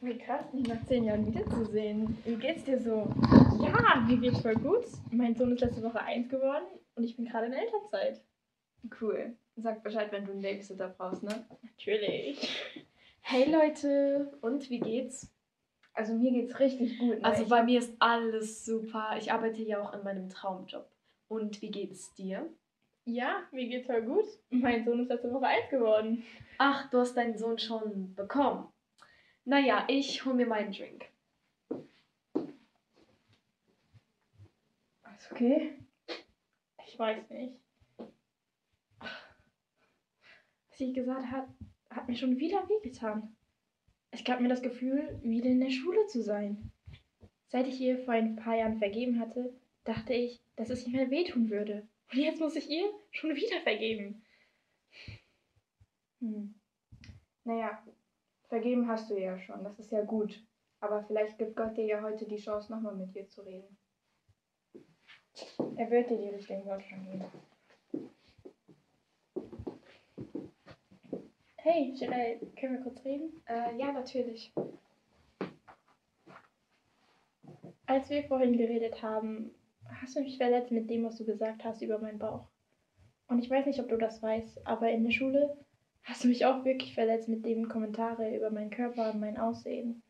Wie 0.00 0.16
krass, 0.18 0.44
dich 0.52 0.66
nach 0.66 0.84
zehn 0.86 1.04
Jahren 1.04 1.26
wiederzusehen. 1.26 2.18
Wie 2.24 2.36
geht's 2.36 2.64
dir 2.64 2.80
so? 2.80 3.10
Ja, 3.60 4.04
mir 4.06 4.16
geht's 4.18 4.40
voll 4.40 4.54
gut. 4.54 4.84
Mein 5.10 5.34
Sohn 5.34 5.52
ist 5.52 5.60
letzte 5.60 5.82
Woche 5.82 6.00
eins 6.00 6.28
geworden 6.28 6.64
und 6.94 7.04
ich 7.04 7.16
bin 7.16 7.26
gerade 7.26 7.46
in 7.46 7.52
Elternzeit. 7.52 8.22
Cool. 9.00 9.36
Sag 9.56 9.82
Bescheid, 9.82 10.12
wenn 10.12 10.24
du 10.24 10.32
einen 10.32 10.42
Babysitter 10.42 10.88
brauchst, 10.88 11.24
ne? 11.24 11.44
Natürlich. 11.62 12.48
Hey 13.20 13.50
Leute, 13.50 14.32
und 14.40 14.70
wie 14.70 14.80
geht's? 14.80 15.30
Also 15.94 16.14
mir 16.14 16.30
geht's 16.30 16.58
richtig 16.60 16.98
gut. 16.98 17.20
Ne? 17.20 17.24
Also 17.24 17.48
bei 17.48 17.64
mir 17.64 17.80
ist 17.80 17.92
alles 17.98 18.64
super. 18.64 19.16
Ich 19.18 19.32
arbeite 19.32 19.62
ja 19.62 19.82
auch 19.82 19.92
in 19.92 20.04
meinem 20.04 20.28
Traumjob. 20.28 20.88
Und 21.26 21.60
wie 21.60 21.70
geht's 21.70 22.14
dir? 22.14 22.48
ja, 23.08 23.42
mir 23.52 23.66
geht's 23.66 23.86
voll 23.86 24.02
gut. 24.02 24.26
Mein 24.50 24.84
Sohn 24.84 25.00
ist 25.00 25.08
letzte 25.08 25.32
Woche 25.32 25.46
eins 25.46 25.70
geworden. 25.70 26.22
Ach, 26.58 26.88
du 26.90 26.98
hast 26.98 27.16
deinen 27.16 27.38
Sohn 27.38 27.58
schon 27.58 28.14
bekommen. 28.14 28.68
Naja, 29.48 29.86
ich 29.88 30.26
hol 30.26 30.34
mir 30.34 30.46
meinen 30.46 30.72
Drink. 30.72 31.06
Ist 35.16 35.32
okay? 35.32 35.72
Ich 36.86 36.98
weiß 36.98 37.30
nicht. 37.30 37.54
Was 37.96 39.16
sie 40.76 40.92
gesagt 40.92 41.30
hat, 41.30 41.48
hat 41.88 42.08
mir 42.08 42.14
schon 42.14 42.36
wieder 42.36 42.68
wehgetan. 42.68 43.34
Es 44.10 44.22
gab 44.22 44.40
mir 44.40 44.48
das 44.48 44.60
Gefühl, 44.60 45.18
wieder 45.22 45.48
in 45.48 45.60
der 45.60 45.70
Schule 45.70 46.06
zu 46.08 46.22
sein. 46.22 46.70
Seit 47.46 47.66
ich 47.68 47.80
ihr 47.80 48.04
vor 48.04 48.12
ein 48.12 48.36
paar 48.36 48.54
Jahren 48.54 48.76
vergeben 48.76 49.18
hatte, 49.18 49.58
dachte 49.84 50.12
ich, 50.12 50.42
dass 50.56 50.68
es 50.68 50.84
nicht 50.84 50.94
mehr 50.94 51.10
wehtun 51.10 51.48
würde. 51.48 51.88
Und 52.12 52.18
jetzt 52.18 52.40
muss 52.40 52.54
ich 52.54 52.68
ihr 52.68 52.92
schon 53.12 53.34
wieder 53.34 53.62
vergeben. 53.62 54.22
Hm. 56.20 56.54
Naja, 57.44 57.82
vergeben 58.48 58.88
hast 58.88 59.10
du 59.10 59.14
ihr 59.14 59.22
ja 59.22 59.38
schon, 59.38 59.62
das 59.64 59.78
ist 59.78 59.92
ja 59.92 60.02
gut. 60.02 60.42
Aber 60.80 61.02
vielleicht 61.04 61.38
gibt 61.38 61.56
Gott 61.56 61.76
dir 61.76 61.86
ja 61.86 62.02
heute 62.02 62.26
die 62.26 62.36
Chance, 62.36 62.72
nochmal 62.72 62.94
mit 62.94 63.14
ihr 63.14 63.28
zu 63.28 63.42
reden. 63.42 63.76
Er 65.76 65.90
wird 65.90 66.10
dir 66.10 66.18
die 66.18 66.28
richtigen 66.28 66.64
Worte 66.64 66.84
schon 66.84 67.04
geben. 67.04 67.24
Hey, 71.56 71.92
Janelle, 71.94 72.40
können 72.58 72.74
wir 72.74 72.82
kurz 72.82 73.04
reden? 73.04 73.42
Äh, 73.46 73.76
ja, 73.76 73.92
natürlich. 73.92 74.52
Als 77.86 78.08
wir 78.10 78.24
vorhin 78.24 78.56
geredet 78.56 79.02
haben, 79.02 79.54
hast 80.00 80.16
du 80.16 80.20
mich 80.20 80.36
verletzt 80.36 80.70
mit 80.70 80.88
dem, 80.88 81.04
was 81.04 81.16
du 81.16 81.24
gesagt 81.24 81.64
hast 81.64 81.82
über 81.82 81.98
meinen 81.98 82.18
Bauch. 82.18 82.48
Und 83.28 83.40
ich 83.40 83.50
weiß 83.50 83.66
nicht, 83.66 83.80
ob 83.80 83.88
du 83.88 83.96
das 83.96 84.22
weißt, 84.22 84.66
aber 84.66 84.90
in 84.90 85.04
der 85.04 85.10
Schule 85.10 85.56
hast 86.08 86.24
du 86.24 86.28
mich 86.28 86.46
auch 86.46 86.64
wirklich 86.64 86.94
verletzt 86.94 87.28
mit 87.28 87.44
dem 87.44 87.68
Kommentare 87.68 88.34
über 88.34 88.50
meinen 88.50 88.70
Körper 88.70 89.12
und 89.12 89.20
mein 89.20 89.36
Aussehen. 89.36 90.02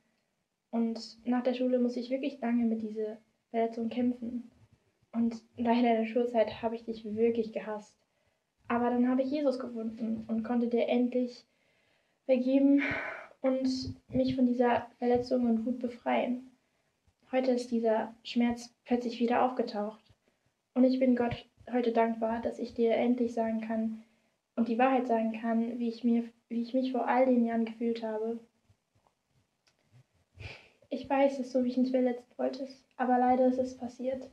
Und 0.70 1.18
nach 1.26 1.42
der 1.42 1.54
Schule 1.54 1.80
muss 1.80 1.96
ich 1.96 2.10
wirklich 2.10 2.40
lange 2.40 2.64
mit, 2.66 2.82
diese, 2.82 3.18
Verletzungen 3.50 3.88
kämpfen. 3.88 4.50
Und 5.12 5.42
nach 5.56 5.80
der 5.80 6.06
Schulzeit 6.06 6.62
habe 6.62 6.76
ich 6.76 6.84
dich 6.84 7.04
wirklich 7.04 7.52
gehasst. 7.52 7.96
Aber 8.68 8.90
dann 8.90 9.08
habe 9.08 9.22
ich 9.22 9.30
Jesus 9.30 9.58
gefunden 9.58 10.24
und 10.28 10.44
konnte 10.44 10.68
dir 10.68 10.86
endlich 10.88 11.46
vergeben 12.26 12.82
und 13.40 13.68
mich 14.08 14.36
von 14.36 14.46
dieser 14.46 14.86
Verletzung 14.98 15.48
und 15.48 15.64
Wut 15.64 15.78
befreien. 15.78 16.50
Heute 17.32 17.52
ist 17.52 17.70
dieser 17.70 18.14
Schmerz 18.22 18.74
plötzlich 18.84 19.18
wieder 19.18 19.42
aufgetaucht. 19.42 20.00
Und 20.74 20.84
ich 20.84 21.00
bin 21.00 21.16
Gott 21.16 21.46
heute 21.72 21.92
dankbar, 21.92 22.40
dass 22.42 22.58
ich 22.58 22.74
dir 22.74 22.94
endlich 22.94 23.32
sagen 23.32 23.62
kann 23.62 24.04
und 24.58 24.66
die 24.66 24.78
Wahrheit 24.78 25.06
sagen 25.06 25.32
kann, 25.40 25.78
wie 25.78 25.88
ich, 25.88 26.02
mir, 26.02 26.24
wie 26.48 26.62
ich 26.62 26.74
mich 26.74 26.90
vor 26.90 27.06
all 27.06 27.26
den 27.26 27.44
Jahren 27.44 27.64
gefühlt 27.64 28.02
habe. 28.02 28.40
Ich 30.90 31.08
weiß, 31.08 31.38
dass 31.38 31.52
du 31.52 31.60
mich 31.60 31.76
nicht 31.76 31.92
verletzen 31.92 32.26
wolltest, 32.36 32.84
aber 32.96 33.18
leider 33.18 33.46
ist 33.46 33.58
es 33.58 33.76
passiert. 33.76 34.28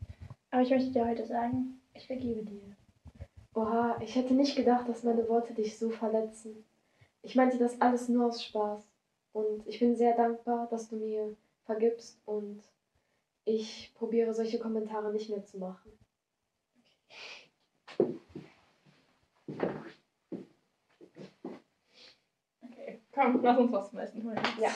Aber 0.49 0.63
ich 0.63 0.71
möchte 0.71 0.91
dir 0.91 1.07
heute 1.07 1.27
sagen, 1.27 1.79
ich 1.93 2.07
vergebe 2.07 2.43
dir. 2.43 2.75
Oha, 3.53 4.01
ich 4.01 4.15
hätte 4.15 4.33
nicht 4.33 4.55
gedacht, 4.55 4.89
dass 4.89 5.03
meine 5.03 5.29
Worte 5.29 5.53
dich 5.53 5.77
so 5.77 5.91
verletzen. 5.91 6.65
Ich 7.21 7.35
meinte 7.35 7.59
das 7.59 7.79
alles 7.79 8.09
nur 8.09 8.25
aus 8.25 8.43
Spaß. 8.43 8.83
Und 9.31 9.67
ich 9.67 9.79
bin 9.79 9.95
sehr 9.95 10.15
dankbar, 10.15 10.67
dass 10.71 10.89
du 10.89 10.95
mir 10.95 11.37
vergibst 11.65 12.19
und 12.25 12.63
ich 13.43 13.93
probiere 13.93 14.33
solche 14.33 14.57
Kommentare 14.57 15.13
nicht 15.13 15.29
mehr 15.29 15.45
zu 15.45 15.59
machen. 15.59 15.91
Okay, 19.47 19.94
komm, 23.15 23.41
lass 23.41 23.57
uns 23.57 23.71
was 23.71 23.89
zum 23.89 23.99
Essen 23.99 24.23
holen. 24.23 24.39
Ja. 24.59 24.69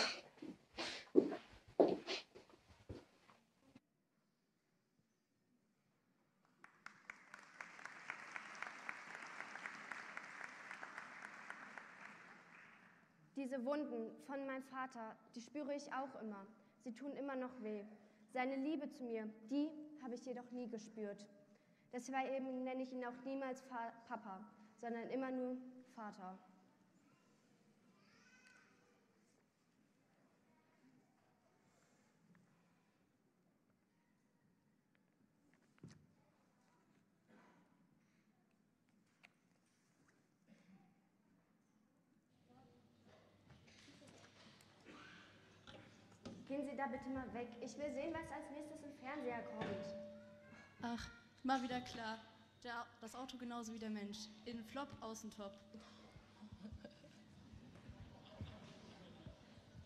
Diese 13.36 13.64
Wunden 13.66 14.12
von 14.26 14.46
meinem 14.46 14.64
Vater, 14.64 15.16
die 15.36 15.42
spüre 15.42 15.74
ich 15.74 15.94
auch 15.94 16.22
immer. 16.22 16.46
Sie 16.84 16.94
tun 16.94 17.14
immer 17.14 17.36
noch 17.36 17.62
weh. 17.62 17.84
Seine 18.32 18.56
Liebe 18.56 18.90
zu 18.90 19.04
mir, 19.04 19.30
die 19.50 19.70
habe 20.04 20.16
ich 20.16 20.26
jedoch 20.26 20.50
nie 20.52 20.70
gespürt. 20.70 21.26
Deswegen 21.92 22.64
nenne 22.64 22.84
ich 22.84 22.92
ihn 22.92 23.04
auch 23.06 23.26
niemals 23.26 23.62
Fa 23.64 23.92
Papa, 24.08 24.40
sondern 24.80 25.10
immer 25.10 25.32
nur 25.32 25.58
Vater. 25.96 26.38
Gehen 46.60 46.72
Sie 46.72 46.76
da 46.76 46.88
bitte 46.88 47.08
mal 47.08 47.34
weg. 47.34 47.48
Ich 47.62 47.78
will 47.78 47.90
sehen, 47.94 48.14
was 48.14 48.30
als 48.36 48.52
nächstes 48.52 48.84
im 48.84 48.92
Fernseher 49.00 49.42
kommt. 49.44 49.96
Ach, 50.82 51.10
mal 51.42 51.64
wieder 51.64 51.80
klar. 51.80 52.20
Der, 52.66 52.86
das 53.00 53.16
Auto 53.16 53.38
genauso 53.38 53.74
wie 53.74 53.80
der 53.80 53.90
Mensch. 53.90 54.18
Innen 54.44 54.66
flop, 54.66 54.90
außen 55.00 55.32
top. 55.32 55.54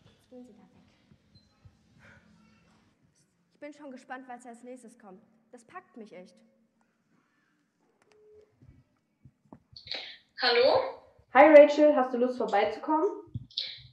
Jetzt 0.04 0.28
gehen 0.30 0.44
Sie 0.44 0.52
da 0.52 0.62
weg. 0.62 2.10
Ich 3.52 3.60
bin 3.60 3.72
schon 3.72 3.92
gespannt, 3.92 4.26
was 4.26 4.44
als 4.44 4.64
nächstes 4.64 4.98
kommt. 4.98 5.22
Das 5.52 5.62
packt 5.62 5.96
mich 5.96 6.12
echt. 6.12 6.34
Hallo? 10.42 11.04
Hi 11.34 11.54
Rachel, 11.54 11.94
hast 11.94 12.12
du 12.12 12.18
Lust 12.18 12.36
vorbeizukommen? 12.36 13.06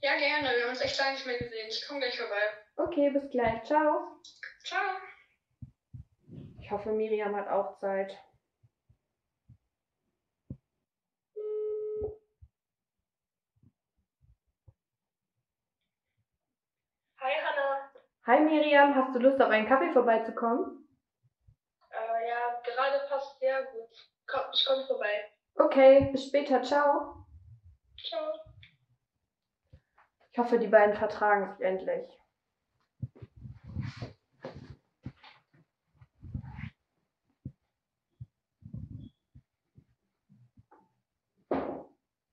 Ja, 0.00 0.16
gerne. 0.18 0.48
Wir 0.56 0.64
haben 0.64 0.70
uns 0.70 0.80
echt 0.80 0.98
lange 0.98 1.12
nicht 1.12 1.26
mehr 1.26 1.38
gesehen. 1.38 1.68
Ich 1.68 1.86
komme 1.86 2.00
gleich 2.00 2.18
vorbei. 2.18 2.61
Okay, 2.84 3.10
bis 3.10 3.30
gleich. 3.30 3.62
Ciao. 3.64 4.20
Ciao. 4.64 4.80
Ich 6.60 6.70
hoffe, 6.70 6.90
Miriam 6.90 7.34
hat 7.36 7.48
auch 7.48 7.78
Zeit. 7.78 8.18
Hi, 17.20 17.32
Hannah. 17.44 17.92
Hi 18.26 18.40
Miriam, 18.40 18.94
hast 18.96 19.14
du 19.14 19.20
Lust 19.20 19.40
auf 19.40 19.50
einen 19.50 19.68
Kaffee 19.68 19.92
vorbeizukommen? 19.92 20.88
Äh, 21.90 22.28
ja, 22.28 22.60
gerade 22.64 23.06
passt 23.08 23.38
sehr 23.38 23.62
gut. 23.64 23.90
Komm, 24.26 24.42
ich 24.52 24.64
komme 24.66 24.84
vorbei. 24.86 25.30
Okay, 25.54 26.08
bis 26.10 26.26
später. 26.26 26.62
Ciao. 26.62 27.26
Ciao. 28.08 28.32
Ich 30.32 30.38
hoffe, 30.38 30.58
die 30.58 30.66
beiden 30.66 30.96
vertragen 30.96 31.52
sich 31.52 31.64
endlich. 31.64 32.21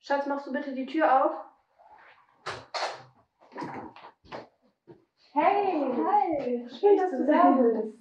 Schatz, 0.09 0.25
machst 0.25 0.47
du 0.47 0.51
bitte 0.51 0.73
die 0.73 0.87
Tür 0.87 1.23
auf? 1.23 1.35
Hey! 5.33 5.83
Hi! 6.03 6.67
Schön, 6.67 6.97
dass 6.97 7.11
du 7.11 7.27
da 7.27 7.51
bist. 7.51 7.95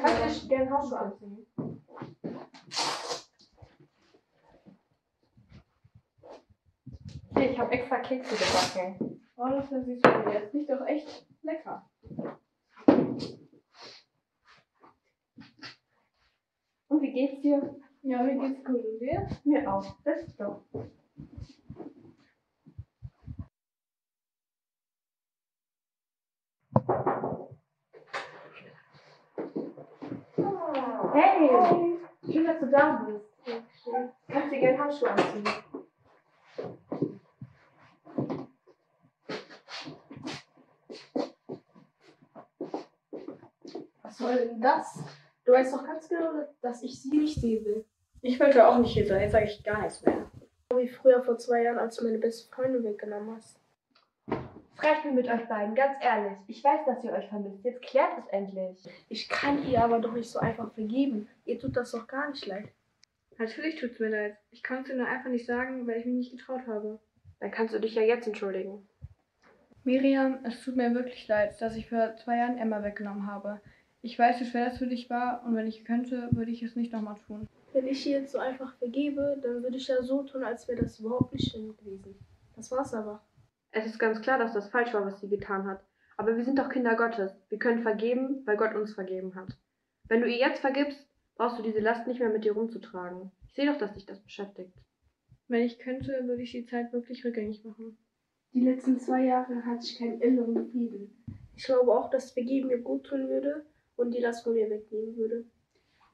Kannst 0.00 0.44
du 0.44 0.48
gerne 0.48 0.70
Hausschuhe 0.70 1.00
anziehen? 1.00 1.44
Hier, 7.34 7.50
ich 7.50 7.58
habe 7.58 7.72
extra 7.72 7.98
Kekse 7.98 8.36
gebacken. 8.36 9.20
Oh, 9.34 9.48
das 9.48 9.64
ist 9.64 9.72
ja 9.72 9.82
süß 9.82 10.00
von 10.02 10.24
dir. 10.30 10.40
Das 10.40 10.54
riecht 10.54 10.70
doch 10.70 10.86
echt 10.86 11.26
lecker. 11.42 11.90
Und 16.86 17.02
wie 17.02 17.12
geht's 17.12 17.42
dir? 17.42 17.74
Ja, 18.08 18.22
mir 18.22 18.38
geht's 18.38 18.64
gut. 18.64 18.84
Und 18.84 19.00
dir? 19.00 19.26
Mir 19.42 19.68
auch. 19.68 19.84
Das 20.04 20.22
ist 20.22 20.40
doch. 20.40 20.60
Hey! 31.14 31.98
Schön, 32.30 32.46
dass 32.46 32.60
du 32.60 32.70
da 32.70 33.08
bist. 33.08 33.24
Kannst 34.28 34.52
dir 34.52 34.60
gerne 34.60 34.78
Handschuhe 34.78 35.10
anziehen. 35.10 35.44
Was 44.02 44.16
soll 44.16 44.36
denn 44.36 44.60
das? 44.60 45.00
Du 45.44 45.52
weißt 45.52 45.74
doch 45.74 45.84
ganz 45.84 46.08
genau, 46.08 46.46
dass 46.60 46.84
ich 46.84 47.02
sie 47.02 47.16
nicht 47.16 47.40
sehen 47.40 47.64
will. 47.64 47.84
Ich 48.22 48.40
wollte 48.40 48.66
auch 48.66 48.78
nicht 48.78 48.92
hier 48.92 49.06
sein, 49.06 49.20
jetzt 49.20 49.32
sage 49.32 49.46
ich 49.46 49.62
gar 49.62 49.82
nichts 49.82 50.04
mehr. 50.04 50.30
Wie 50.74 50.88
früher 50.88 51.22
vor 51.22 51.38
zwei 51.38 51.62
Jahren, 51.62 51.78
als 51.78 51.96
du 51.96 52.04
meine 52.04 52.18
beste 52.18 52.52
Freundin 52.52 52.84
weggenommen 52.84 53.36
hast. 53.36 53.60
Es 54.28 54.82
reicht 54.82 55.04
mir 55.04 55.12
mit 55.12 55.28
euch 55.28 55.46
beiden, 55.48 55.74
ganz 55.74 55.96
ehrlich. 56.02 56.36
Ich 56.48 56.62
weiß, 56.62 56.80
dass 56.86 57.02
ihr 57.04 57.12
euch 57.12 57.28
vermisst. 57.28 57.64
Jetzt 57.64 57.82
klärt 57.82 58.18
es 58.18 58.26
endlich. 58.28 58.88
Ich 59.08 59.28
kann 59.28 59.66
ihr 59.68 59.82
aber 59.82 60.00
doch 60.00 60.12
nicht 60.12 60.28
so 60.28 60.38
einfach 60.38 60.72
vergeben. 60.72 61.28
Ihr 61.44 61.58
tut 61.58 61.76
das 61.76 61.92
doch 61.92 62.06
gar 62.06 62.28
nicht 62.30 62.46
leid. 62.46 62.68
Natürlich 63.38 63.76
tut's 63.76 63.98
mir 64.00 64.08
leid. 64.08 64.36
Ich 64.50 64.62
konnte 64.62 64.92
es 64.92 64.98
nur 64.98 65.06
einfach 65.06 65.30
nicht 65.30 65.46
sagen, 65.46 65.86
weil 65.86 66.00
ich 66.00 66.06
mich 66.06 66.14
nicht 66.14 66.38
getraut 66.38 66.66
habe. 66.66 66.98
Dann 67.40 67.50
kannst 67.50 67.74
du 67.74 67.80
dich 67.80 67.94
ja 67.94 68.02
jetzt 68.02 68.26
entschuldigen. 68.26 68.86
Miriam, 69.84 70.38
es 70.44 70.62
tut 70.64 70.76
mir 70.76 70.92
wirklich 70.94 71.28
leid, 71.28 71.60
dass 71.60 71.76
ich 71.76 71.88
vor 71.88 72.16
zwei 72.16 72.38
Jahren 72.38 72.58
Emma 72.58 72.82
weggenommen 72.82 73.26
habe. 73.26 73.60
Ich 74.02 74.18
weiß, 74.18 74.40
wie 74.40 74.46
schwer 74.46 74.66
das 74.66 74.78
für 74.78 74.86
dich 74.86 75.08
war 75.10 75.44
und 75.44 75.54
wenn 75.54 75.66
ich 75.66 75.84
könnte, 75.84 76.28
würde 76.32 76.50
ich 76.50 76.62
es 76.62 76.76
nicht 76.76 76.92
nochmal 76.92 77.16
tun. 77.26 77.48
Wenn 77.76 77.88
ich 77.88 78.06
ihr 78.06 78.20
jetzt 78.20 78.32
so 78.32 78.38
einfach 78.38 78.74
vergebe, 78.78 79.38
dann 79.42 79.62
würde 79.62 79.76
ich 79.76 79.86
ja 79.86 80.02
so 80.02 80.22
tun, 80.22 80.42
als 80.42 80.66
wäre 80.66 80.80
das 80.80 80.98
überhaupt 80.98 81.34
nicht 81.34 81.50
schlimm 81.50 81.76
gewesen. 81.76 82.16
Das 82.54 82.70
war's 82.70 82.94
aber. 82.94 83.22
Es 83.70 83.84
ist 83.84 83.98
ganz 83.98 84.22
klar, 84.22 84.38
dass 84.38 84.54
das 84.54 84.70
falsch 84.70 84.94
war, 84.94 85.04
was 85.04 85.20
sie 85.20 85.28
getan 85.28 85.66
hat. 85.66 85.84
Aber 86.16 86.38
wir 86.38 86.44
sind 86.46 86.58
doch 86.58 86.70
Kinder 86.70 86.96
Gottes. 86.96 87.38
Wir 87.50 87.58
können 87.58 87.82
vergeben, 87.82 88.40
weil 88.46 88.56
Gott 88.56 88.74
uns 88.74 88.94
vergeben 88.94 89.34
hat. 89.34 89.58
Wenn 90.08 90.22
du 90.22 90.26
ihr 90.26 90.38
jetzt 90.38 90.60
vergibst, 90.60 91.06
brauchst 91.34 91.58
du 91.58 91.62
diese 91.62 91.80
Last 91.80 92.06
nicht 92.06 92.18
mehr 92.18 92.30
mit 92.30 92.46
dir 92.46 92.52
rumzutragen. 92.52 93.30
Ich 93.46 93.52
sehe 93.52 93.70
doch, 93.70 93.76
dass 93.76 93.92
dich 93.92 94.06
das 94.06 94.20
beschäftigt. 94.20 94.72
Wenn 95.46 95.60
ich 95.60 95.78
könnte, 95.78 96.26
würde 96.26 96.40
ich 96.40 96.52
die 96.52 96.64
Zeit 96.64 96.94
wirklich 96.94 97.26
rückgängig 97.26 97.62
machen. 97.62 97.98
Die 98.54 98.64
letzten 98.64 98.98
zwei 98.98 99.26
Jahre 99.26 99.66
hatte 99.66 99.84
ich 99.84 99.98
keinen 99.98 100.22
inneren 100.22 100.70
Frieden. 100.70 101.22
Ich 101.54 101.64
glaube 101.64 101.92
auch, 101.92 102.08
dass 102.08 102.30
Vergeben 102.30 102.68
mir 102.68 102.78
gut 102.80 103.04
tun 103.04 103.28
würde 103.28 103.66
und 103.96 104.14
dir 104.14 104.22
das 104.22 104.40
von 104.40 104.54
mir 104.54 104.70
wegnehmen 104.70 105.14
würde. 105.18 105.44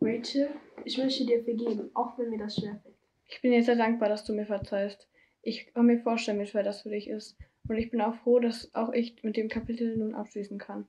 Rachel, 0.04 0.48
ich 0.84 0.98
möchte 0.98 1.24
dir 1.24 1.44
vergeben, 1.44 1.90
auch 1.94 2.18
wenn 2.18 2.30
mir 2.30 2.38
das 2.38 2.56
schwerfällt. 2.56 2.96
Ich 3.28 3.40
bin 3.40 3.52
dir 3.52 3.62
sehr 3.62 3.76
dankbar, 3.76 4.08
dass 4.08 4.24
du 4.24 4.32
mir 4.32 4.46
verzeihst. 4.46 5.08
Ich 5.42 5.72
kann 5.72 5.86
mir 5.86 6.00
vorstellen, 6.00 6.40
wie 6.40 6.46
schwer 6.46 6.64
das 6.64 6.82
für 6.82 6.90
dich 6.90 7.08
ist. 7.08 7.38
Und 7.68 7.76
ich 7.76 7.90
bin 7.90 8.00
auch 8.00 8.16
froh, 8.16 8.40
dass 8.40 8.74
auch 8.74 8.92
ich 8.92 9.22
mit 9.22 9.36
dem 9.36 9.48
Kapitel 9.48 9.96
nun 9.96 10.14
abschließen 10.14 10.58
kann. 10.58 10.88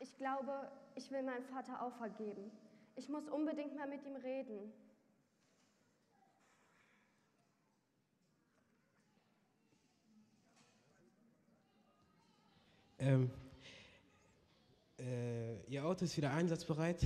Ich 0.00 0.14
glaube, 0.18 0.70
ich 0.96 1.10
will 1.10 1.22
meinem 1.22 1.44
Vater 1.46 1.82
auch 1.82 1.96
vergeben. 1.96 2.50
Ich 2.96 3.08
muss 3.08 3.26
unbedingt 3.28 3.74
mal 3.74 3.88
mit 3.88 4.04
ihm 4.04 4.16
reden. 4.16 4.72
Ähm, 13.04 13.30
äh, 14.98 15.62
ihr 15.66 15.84
Auto 15.84 16.06
ist 16.06 16.16
wieder 16.16 16.32
einsatzbereit 16.32 17.02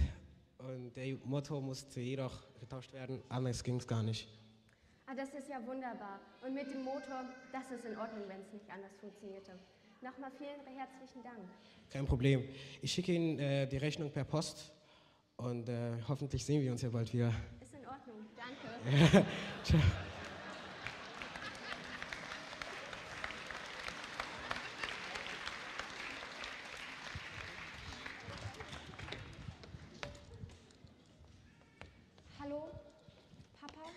und 0.59 0.95
der 0.95 1.17
Motor 1.25 1.61
musste 1.61 2.01
jedoch 2.01 2.47
getauscht 2.61 2.93
werden, 2.93 3.21
anders 3.29 3.65
ging 3.65 3.77
es 3.79 3.87
gar 3.87 4.05
nicht. 4.05 4.29
Ah, 5.07 5.15
das 5.17 5.31
ist 5.31 5.49
ja 5.49 5.57
wunderbar. 5.67 6.21
Und 6.47 6.55
mit 6.55 6.71
dem 6.73 6.85
Motor, 6.85 7.25
das 7.51 7.71
ist 7.73 7.85
in 7.85 7.97
Ordnung, 7.99 8.23
wenn 8.29 8.41
es 8.43 8.53
nicht 8.53 8.71
anders 8.71 8.93
funktionierte. 9.01 9.59
Nochmal 10.01 10.31
vielen 10.39 10.77
herzlichen 10.77 11.23
Dank. 11.25 11.39
Kein 11.91 12.07
Problem. 12.07 12.45
Ich 12.81 12.93
schicke 12.93 13.13
Ihnen 13.13 13.39
äh, 13.41 13.67
die 13.67 13.79
Rechnung 13.79 14.13
per 14.13 14.23
Post 14.23 14.73
und 15.37 15.69
äh, 15.69 15.95
hoffentlich 16.07 16.45
sehen 16.45 16.63
wir 16.63 16.71
uns 16.71 16.83
ja 16.83 16.91
bald 16.91 17.13
wieder. 17.13 17.33
Ist 17.61 17.75
in 17.75 17.87
Ordnung, 17.89 18.25
danke. 18.37 19.27
Ciao. 19.65 19.81
Hallo, 32.49 32.71
Papa? 33.61 33.93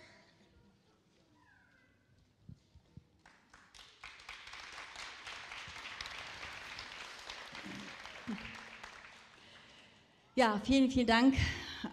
Ja, 10.42 10.60
vielen, 10.64 10.90
vielen 10.90 11.06
Dank 11.06 11.36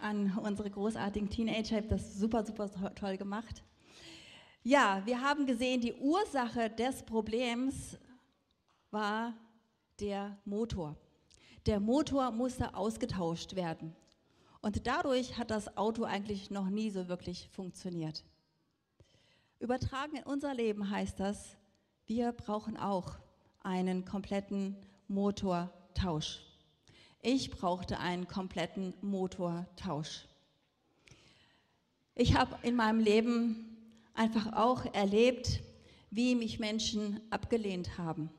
an 0.01 0.35
unsere 0.39 0.71
großartigen 0.71 1.29
Teenager. 1.29 1.75
Ihr 1.75 1.81
habt 1.83 1.91
das 1.91 2.15
super, 2.15 2.43
super 2.43 2.67
to- 2.71 2.89
toll 2.95 3.15
gemacht. 3.15 3.61
Ja, 4.63 5.03
wir 5.05 5.21
haben 5.21 5.45
gesehen, 5.45 5.81
die 5.81 5.93
Ursache 5.93 6.71
des 6.71 7.03
Problems 7.03 7.99
war 8.89 9.35
der 9.99 10.35
Motor. 10.45 10.95
Der 11.67 11.79
Motor 11.79 12.31
musste 12.31 12.73
ausgetauscht 12.73 13.55
werden. 13.55 13.95
Und 14.63 14.87
dadurch 14.87 15.37
hat 15.37 15.51
das 15.51 15.77
Auto 15.77 16.03
eigentlich 16.05 16.49
noch 16.49 16.71
nie 16.71 16.89
so 16.89 17.07
wirklich 17.07 17.49
funktioniert. 17.51 18.23
Übertragen 19.59 20.15
in 20.15 20.23
unser 20.23 20.55
Leben 20.55 20.89
heißt 20.89 21.19
das, 21.19 21.55
wir 22.07 22.31
brauchen 22.31 22.77
auch 22.77 23.19
einen 23.61 24.05
kompletten 24.05 24.75
Motortausch. 25.07 26.48
Ich 27.21 27.51
brauchte 27.51 27.99
einen 27.99 28.29
kompletten 28.29 28.93
Motortausch. 29.01 30.25
Ich 32.15 32.37
habe 32.37 32.55
in 32.63 32.77
meinem 32.77 33.01
Leben 33.01 33.77
einfach 34.13 34.53
auch 34.53 34.85
erlebt, 34.93 35.59
wie 36.11 36.33
mich 36.33 36.59
Menschen 36.59 37.19
abgelehnt 37.29 37.97
haben. 37.97 38.29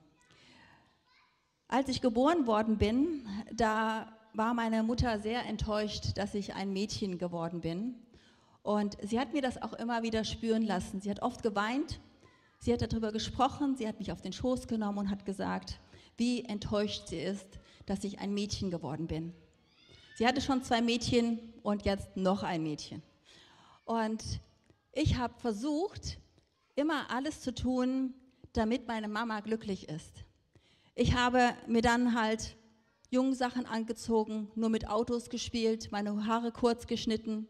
Als 1.68 1.90
ich 1.90 2.00
geboren 2.00 2.46
worden 2.46 2.78
bin, 2.78 3.28
da 3.52 4.10
war 4.32 4.54
meine 4.54 4.82
Mutter 4.82 5.20
sehr 5.20 5.44
enttäuscht, 5.44 6.16
dass 6.16 6.34
ich 6.34 6.54
ein 6.54 6.72
Mädchen 6.72 7.18
geworden 7.18 7.60
bin. 7.60 7.94
Und 8.62 8.96
sie 9.02 9.20
hat 9.20 9.34
mir 9.34 9.42
das 9.42 9.60
auch 9.60 9.74
immer 9.74 10.02
wieder 10.02 10.24
spüren 10.24 10.62
lassen. 10.62 11.02
Sie 11.02 11.10
hat 11.10 11.20
oft 11.20 11.42
geweint, 11.42 12.00
sie 12.58 12.72
hat 12.72 12.80
darüber 12.80 13.12
gesprochen, 13.12 13.76
sie 13.76 13.86
hat 13.86 13.98
mich 13.98 14.10
auf 14.10 14.22
den 14.22 14.32
Schoß 14.32 14.68
genommen 14.68 14.98
und 14.98 15.10
hat 15.10 15.26
gesagt, 15.26 15.78
wie 16.20 16.44
enttäuscht 16.44 17.08
sie 17.08 17.18
ist, 17.18 17.58
dass 17.86 18.04
ich 18.04 18.18
ein 18.18 18.34
Mädchen 18.34 18.70
geworden 18.70 19.06
bin. 19.06 19.32
Sie 20.16 20.26
hatte 20.26 20.42
schon 20.42 20.62
zwei 20.62 20.82
Mädchen 20.82 21.38
und 21.62 21.86
jetzt 21.86 22.14
noch 22.14 22.42
ein 22.42 22.62
Mädchen. 22.62 23.02
Und 23.86 24.22
ich 24.92 25.16
habe 25.16 25.32
versucht, 25.38 26.18
immer 26.76 27.10
alles 27.10 27.40
zu 27.40 27.54
tun, 27.54 28.12
damit 28.52 28.86
meine 28.86 29.08
Mama 29.08 29.40
glücklich 29.40 29.88
ist. 29.88 30.24
Ich 30.94 31.14
habe 31.14 31.54
mir 31.66 31.80
dann 31.80 32.14
halt 32.14 32.54
Jungsachen 33.08 33.64
angezogen, 33.64 34.50
nur 34.54 34.68
mit 34.68 34.88
Autos 34.88 35.30
gespielt, 35.30 35.90
meine 35.90 36.26
Haare 36.26 36.52
kurz 36.52 36.86
geschnitten. 36.86 37.48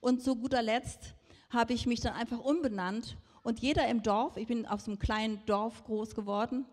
Und 0.00 0.22
zu 0.22 0.36
guter 0.36 0.62
Letzt 0.62 1.14
habe 1.50 1.74
ich 1.74 1.84
mich 1.84 2.00
dann 2.00 2.14
einfach 2.14 2.40
umbenannt. 2.40 3.18
Und 3.46 3.60
jeder 3.60 3.86
im 3.86 4.02
Dorf, 4.02 4.36
ich 4.36 4.48
bin 4.48 4.66
auf 4.66 4.80
so 4.80 4.90
einem 4.90 4.98
kleinen 4.98 5.40
Dorf 5.46 5.84
groß 5.84 6.16
geworden, 6.16 6.66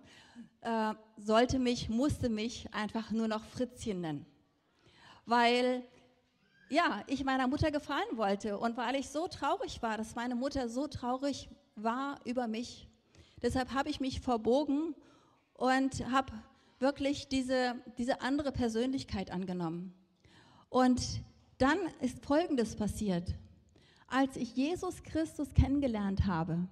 äh, 0.62 0.96
sollte 1.18 1.60
mich, 1.60 1.88
musste 1.88 2.30
mich 2.30 2.74
einfach 2.74 3.12
nur 3.12 3.28
noch 3.28 3.46
Fritzchen 3.46 4.02
nennen. 4.02 4.26
Weil, 5.28 5.84
ja, 6.70 7.04
ich 7.06 7.24
meiner 7.24 7.48
Mutter 7.48 7.70
gefallen 7.70 8.18
wollte 8.18 8.58
und 8.58 8.76
weil 8.76 8.96
ich 8.96 9.10
so 9.10 9.28
traurig 9.28 9.84
war, 9.84 9.98
dass 9.98 10.16
meine 10.16 10.34
Mutter 10.34 10.68
so 10.68 10.88
traurig 10.88 11.48
war 11.76 12.20
über 12.26 12.48
mich. 12.48 12.90
Deshalb 13.44 13.72
habe 13.76 13.92
ich 13.92 14.00
mich 14.00 14.20
verbogen 14.20 14.96
und 15.54 16.12
habe 16.12 16.34
wirklich 16.80 17.28
diese, 17.28 17.76
diese 18.00 18.22
andere 18.22 18.52
Persönlichkeit 18.52 19.30
angenommen. 19.30 19.94
Und 20.70 21.22
dann 21.60 21.78
ist 22.02 22.26
Folgendes 22.26 22.76
passiert. 22.76 23.36
Als 24.16 24.36
ich 24.36 24.56
Jesus 24.56 25.02
Christus 25.02 25.56
kennengelernt 25.56 26.28
habe, 26.28 26.68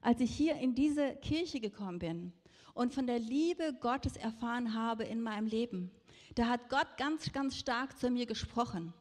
als 0.00 0.20
ich 0.20 0.30
hier 0.30 0.54
in 0.54 0.76
diese 0.76 1.16
Kirche 1.16 1.58
gekommen 1.58 1.98
bin 1.98 2.32
und 2.72 2.94
von 2.94 3.08
der 3.08 3.18
Liebe 3.18 3.74
Gottes 3.80 4.16
erfahren 4.16 4.74
habe 4.74 5.02
in 5.02 5.20
meinem 5.20 5.48
Leben, 5.48 5.90
da 6.36 6.46
hat 6.46 6.68
Gott 6.68 6.86
ganz, 6.96 7.32
ganz 7.32 7.56
stark 7.56 7.98
zu 7.98 8.10
mir 8.10 8.26
gesprochen. 8.26 8.94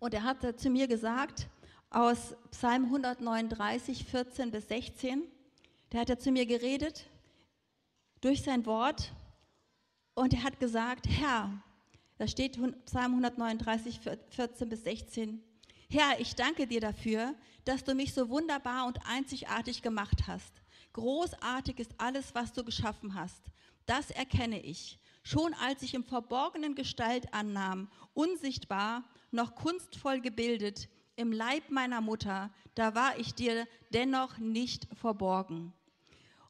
Und 0.00 0.14
er 0.14 0.24
hat 0.24 0.58
zu 0.58 0.68
mir 0.68 0.88
gesagt, 0.88 1.46
aus 1.90 2.34
Psalm 2.50 2.86
139, 2.86 4.04
14 4.04 4.50
bis 4.50 4.66
16, 4.66 5.22
da 5.90 6.00
hat 6.00 6.10
er 6.10 6.18
zu 6.18 6.32
mir 6.32 6.44
geredet 6.44 7.08
durch 8.20 8.42
sein 8.42 8.66
Wort 8.66 9.12
und 10.16 10.34
er 10.34 10.42
hat 10.42 10.58
gesagt, 10.58 11.06
Herr, 11.08 11.62
da 12.18 12.26
steht 12.26 12.58
Psalm 12.86 13.12
139, 13.12 14.00
14 14.30 14.68
bis 14.68 14.82
16, 14.82 15.40
Herr, 15.88 16.18
ich 16.18 16.34
danke 16.34 16.66
dir 16.66 16.80
dafür, 16.80 17.36
dass 17.64 17.84
du 17.84 17.94
mich 17.94 18.12
so 18.12 18.28
wunderbar 18.28 18.86
und 18.86 18.98
einzigartig 19.06 19.82
gemacht 19.82 20.26
hast. 20.26 20.62
Großartig 20.94 21.78
ist 21.78 21.94
alles, 21.98 22.34
was 22.34 22.52
du 22.52 22.64
geschaffen 22.64 23.14
hast. 23.14 23.40
Das 23.86 24.10
erkenne 24.10 24.60
ich. 24.60 24.98
Schon 25.22 25.54
als 25.54 25.82
ich 25.82 25.94
im 25.94 26.02
Verborgenen 26.02 26.74
Gestalt 26.74 27.32
annahm, 27.32 27.88
unsichtbar, 28.14 29.04
noch 29.30 29.54
kunstvoll 29.54 30.20
gebildet, 30.20 30.88
im 31.14 31.30
Leib 31.32 31.70
meiner 31.70 32.00
Mutter, 32.00 32.52
da 32.74 32.94
war 32.94 33.18
ich 33.18 33.34
dir 33.34 33.66
dennoch 33.90 34.38
nicht 34.38 34.88
verborgen. 34.94 35.72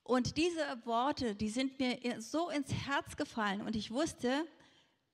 Und 0.03 0.39
diese 0.39 0.65
Worte, 0.85 1.35
die 1.35 1.51
sind 1.51 1.79
mir 1.79 2.23
so 2.23 2.49
ins 2.49 2.73
Herz 2.73 3.17
gefallen 3.17 3.61
und 3.61 3.77
ich 3.77 3.91
wusste, 3.91 4.47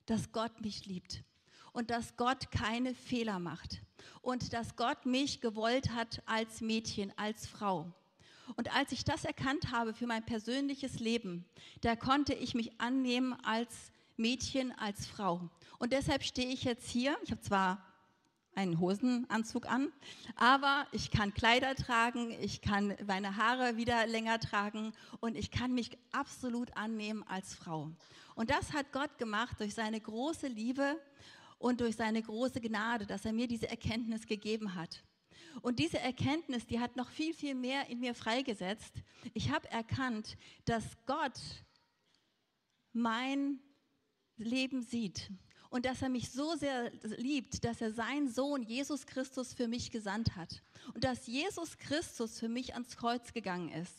dass 0.07 0.31
Gott 0.31 0.61
mich 0.61 0.87
liebt 0.87 1.25
und 1.73 1.91
dass 1.91 2.17
Gott 2.17 2.51
keine 2.51 2.95
Fehler 2.95 3.39
macht 3.39 3.83
und 4.21 4.53
dass 4.53 4.77
Gott 4.77 5.07
mich 5.07 5.41
gewollt 5.41 5.91
hat 5.91 6.23
als 6.27 6.61
Mädchen, 6.61 7.13
als 7.17 7.47
Frau. 7.47 7.93
Und 8.57 8.75
als 8.75 8.93
ich 8.93 9.05
das 9.05 9.25
erkannt 9.25 9.73
habe 9.73 9.95
für 9.95 10.07
mein 10.07 10.25
persönliches 10.25 10.99
Leben, 11.01 11.45
da 11.81 11.97
konnte 11.97 12.35
ich 12.35 12.55
mich 12.55 12.81
annehmen 12.81 13.35
als 13.45 13.93
Mädchen, 14.17 14.73
als 14.79 15.07
Frau. 15.07 15.49
Und 15.79 15.93
deshalb 15.93 16.23
stehe 16.23 16.49
ich 16.53 16.65
jetzt 16.65 16.89
hier. 16.89 17.17
Ich 17.23 17.31
habe 17.31 17.41
zwar 17.41 17.83
einen 18.55 18.79
Hosenanzug 18.79 19.67
an, 19.67 19.91
aber 20.37 20.87
ich 20.93 21.11
kann 21.11 21.33
Kleider 21.33 21.75
tragen, 21.75 22.31
ich 22.43 22.61
kann 22.61 22.95
meine 23.07 23.37
Haare 23.37 23.77
wieder 23.77 24.07
länger 24.07 24.39
tragen 24.41 24.93
und 25.21 25.37
ich 25.37 25.51
kann 25.51 25.73
mich 25.73 25.97
absolut 26.13 26.77
annehmen 26.77 27.25
als 27.27 27.55
Frau. 27.55 27.91
Und 28.35 28.51
das 28.51 28.73
hat 28.73 28.93
Gott 28.93 29.17
gemacht 29.19 29.59
durch 29.59 29.75
seine 29.75 30.01
große 30.01 30.49
Liebe 30.49 31.01
und 31.63 31.81
durch 31.81 31.95
seine 31.95 32.21
große 32.21 32.61
Gnade, 32.61 33.07
dass 33.07 33.25
er 33.25 33.33
mir 33.33 33.47
diese 33.47 33.69
Erkenntnis 33.69 34.27
gegeben 34.27 34.75
hat. 34.75 35.05
Und 35.61 35.79
diese 35.79 36.01
Erkenntnis, 36.01 36.67
die 36.67 36.81
hat 36.81 36.97
noch 36.97 37.09
viel, 37.09 37.35
viel 37.35 37.55
mehr 37.55 37.89
in 37.89 38.01
mir 38.01 38.15
freigesetzt. 38.15 38.95
Ich 39.33 39.51
habe 39.51 39.71
erkannt, 39.71 40.37
dass 40.65 40.83
Gott 41.07 41.39
mein 42.93 43.61
Leben 44.37 44.83
sieht 44.83 45.31
und 45.71 45.87
dass 45.87 46.03
er 46.03 46.09
mich 46.09 46.33
so 46.33 46.57
sehr 46.57 46.91
liebt, 47.17 47.65
dass 47.65 47.81
er 47.81 47.93
seinen 47.93 48.29
Sohn 48.29 48.63
Jesus 48.63 49.07
Christus 49.07 49.55
für 49.55 49.69
mich 49.69 49.93
gesandt 49.93 50.35
hat. 50.35 50.63
Und 50.95 51.05
dass 51.05 51.29
Jesus 51.29 51.79
Christus 51.79 52.41
für 52.41 52.49
mich 52.49 52.75
ans 52.75 52.97
Kreuz 52.97 53.33
gegangen 53.33 53.69
ist. 53.69 53.97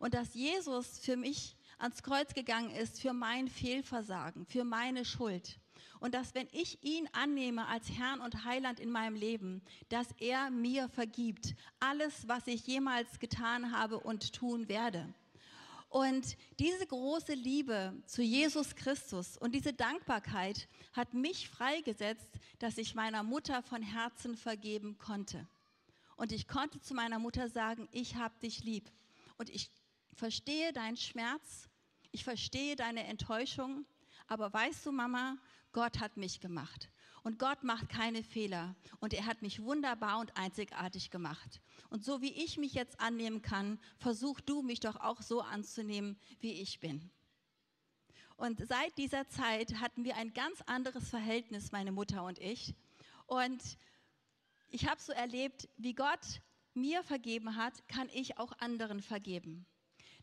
Und 0.00 0.14
dass 0.14 0.34
Jesus 0.34 0.98
für 0.98 1.16
mich 1.16 1.56
ans 1.78 2.02
Kreuz 2.02 2.34
gegangen 2.34 2.70
ist 2.70 3.00
für 3.00 3.12
mein 3.12 3.46
Fehlversagen, 3.46 4.46
für 4.46 4.64
meine 4.64 5.04
Schuld. 5.04 5.60
Und 6.04 6.12
dass 6.12 6.34
wenn 6.34 6.48
ich 6.52 6.84
ihn 6.84 7.08
annehme 7.12 7.66
als 7.66 7.88
Herrn 7.88 8.20
und 8.20 8.44
Heiland 8.44 8.78
in 8.78 8.90
meinem 8.90 9.16
Leben, 9.16 9.62
dass 9.88 10.06
er 10.20 10.50
mir 10.50 10.90
vergibt 10.90 11.54
alles, 11.80 12.28
was 12.28 12.46
ich 12.46 12.66
jemals 12.66 13.18
getan 13.20 13.72
habe 13.72 13.98
und 13.98 14.34
tun 14.34 14.68
werde. 14.68 15.14
Und 15.88 16.36
diese 16.58 16.86
große 16.86 17.32
Liebe 17.32 17.94
zu 18.04 18.20
Jesus 18.20 18.74
Christus 18.74 19.38
und 19.38 19.54
diese 19.54 19.72
Dankbarkeit 19.72 20.68
hat 20.92 21.14
mich 21.14 21.48
freigesetzt, 21.48 22.38
dass 22.58 22.76
ich 22.76 22.94
meiner 22.94 23.22
Mutter 23.22 23.62
von 23.62 23.80
Herzen 23.80 24.36
vergeben 24.36 24.98
konnte. 24.98 25.48
Und 26.16 26.32
ich 26.32 26.46
konnte 26.46 26.82
zu 26.82 26.92
meiner 26.92 27.18
Mutter 27.18 27.48
sagen, 27.48 27.88
ich 27.92 28.16
habe 28.16 28.38
dich 28.40 28.62
lieb. 28.62 28.92
Und 29.38 29.48
ich 29.48 29.70
verstehe 30.12 30.74
deinen 30.74 30.98
Schmerz, 30.98 31.70
ich 32.12 32.24
verstehe 32.24 32.76
deine 32.76 33.04
Enttäuschung, 33.04 33.86
aber 34.26 34.52
weißt 34.52 34.84
du, 34.86 34.92
Mama, 34.92 35.38
Gott 35.74 36.00
hat 36.00 36.16
mich 36.16 36.40
gemacht. 36.40 36.88
Und 37.22 37.38
Gott 37.38 37.64
macht 37.64 37.88
keine 37.88 38.22
Fehler. 38.22 38.74
Und 39.00 39.12
er 39.12 39.26
hat 39.26 39.42
mich 39.42 39.62
wunderbar 39.62 40.20
und 40.20 40.36
einzigartig 40.36 41.10
gemacht. 41.10 41.60
Und 41.90 42.04
so 42.04 42.22
wie 42.22 42.32
ich 42.32 42.56
mich 42.56 42.72
jetzt 42.72 43.00
annehmen 43.00 43.42
kann, 43.42 43.78
versuch 43.98 44.40
du 44.40 44.62
mich 44.62 44.80
doch 44.80 44.96
auch 44.96 45.20
so 45.20 45.42
anzunehmen, 45.42 46.18
wie 46.40 46.52
ich 46.52 46.80
bin. 46.80 47.10
Und 48.36 48.66
seit 48.66 48.96
dieser 48.98 49.28
Zeit 49.28 49.80
hatten 49.80 50.04
wir 50.04 50.16
ein 50.16 50.32
ganz 50.32 50.60
anderes 50.62 51.08
Verhältnis, 51.08 51.72
meine 51.72 51.92
Mutter 51.92 52.24
und 52.24 52.38
ich. 52.38 52.74
Und 53.26 53.62
ich 54.68 54.86
habe 54.88 55.00
so 55.00 55.12
erlebt, 55.12 55.68
wie 55.76 55.94
Gott 55.94 56.40
mir 56.74 57.02
vergeben 57.04 57.56
hat, 57.56 57.86
kann 57.88 58.08
ich 58.12 58.38
auch 58.38 58.52
anderen 58.58 59.00
vergeben. 59.00 59.66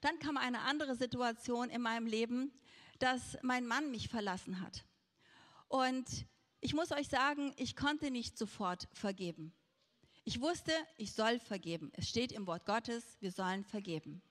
Dann 0.01 0.19
kam 0.19 0.37
eine 0.37 0.61
andere 0.61 0.95
Situation 0.95 1.69
in 1.69 1.81
meinem 1.81 2.05
Leben, 2.05 2.51
dass 2.99 3.37
mein 3.41 3.65
Mann 3.65 3.91
mich 3.91 4.09
verlassen 4.09 4.61
hat. 4.61 4.85
Und 5.71 6.25
ich 6.59 6.73
muss 6.73 6.91
euch 6.91 7.07
sagen, 7.07 7.53
ich 7.55 7.77
konnte 7.77 8.11
nicht 8.11 8.37
sofort 8.37 8.89
vergeben. 8.91 9.53
Ich 10.25 10.41
wusste, 10.41 10.73
ich 10.97 11.13
soll 11.13 11.39
vergeben. 11.39 11.93
Es 11.93 12.09
steht 12.09 12.33
im 12.33 12.45
Wort 12.45 12.65
Gottes, 12.65 13.15
wir 13.21 13.31
sollen 13.31 13.63
vergeben. 13.63 14.21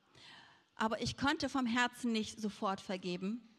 Aber 0.74 1.00
ich 1.00 1.16
konnte 1.16 1.48
vom 1.48 1.64
Herzen 1.64 2.12
nicht 2.12 2.38
sofort 2.38 2.82
vergeben. 2.82 3.56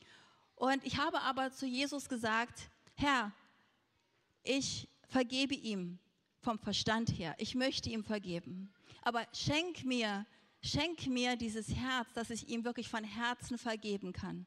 Und 0.53 0.85
ich 0.85 0.97
habe 0.97 1.21
aber 1.21 1.51
zu 1.51 1.65
Jesus 1.65 2.07
gesagt, 2.07 2.69
Herr, 2.93 3.33
ich 4.43 4.87
vergebe 5.07 5.55
ihm 5.55 5.97
vom 6.37 6.59
Verstand 6.59 7.09
her. 7.17 7.33
Ich 7.39 7.55
möchte 7.55 7.89
ihm 7.89 8.03
vergeben. 8.03 8.71
Aber 9.01 9.25
schenk 9.33 9.83
mir, 9.85 10.27
schenk 10.61 11.07
mir 11.07 11.35
dieses 11.35 11.73
Herz, 11.73 12.13
dass 12.13 12.29
ich 12.29 12.47
ihm 12.47 12.63
wirklich 12.63 12.89
von 12.89 13.03
Herzen 13.03 13.57
vergeben 13.57 14.13
kann 14.13 14.45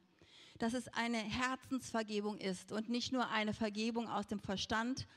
dass 0.57 0.73
es 0.73 0.87
eine 0.89 1.17
Herzensvergebung 1.17 2.37
ist 2.37 2.71
und 2.71 2.89
nicht 2.89 3.11
nur 3.11 3.29
eine 3.29 3.53
Vergebung 3.53 4.07
aus 4.09 4.27
dem 4.27 4.39
Verstand. 4.39 5.07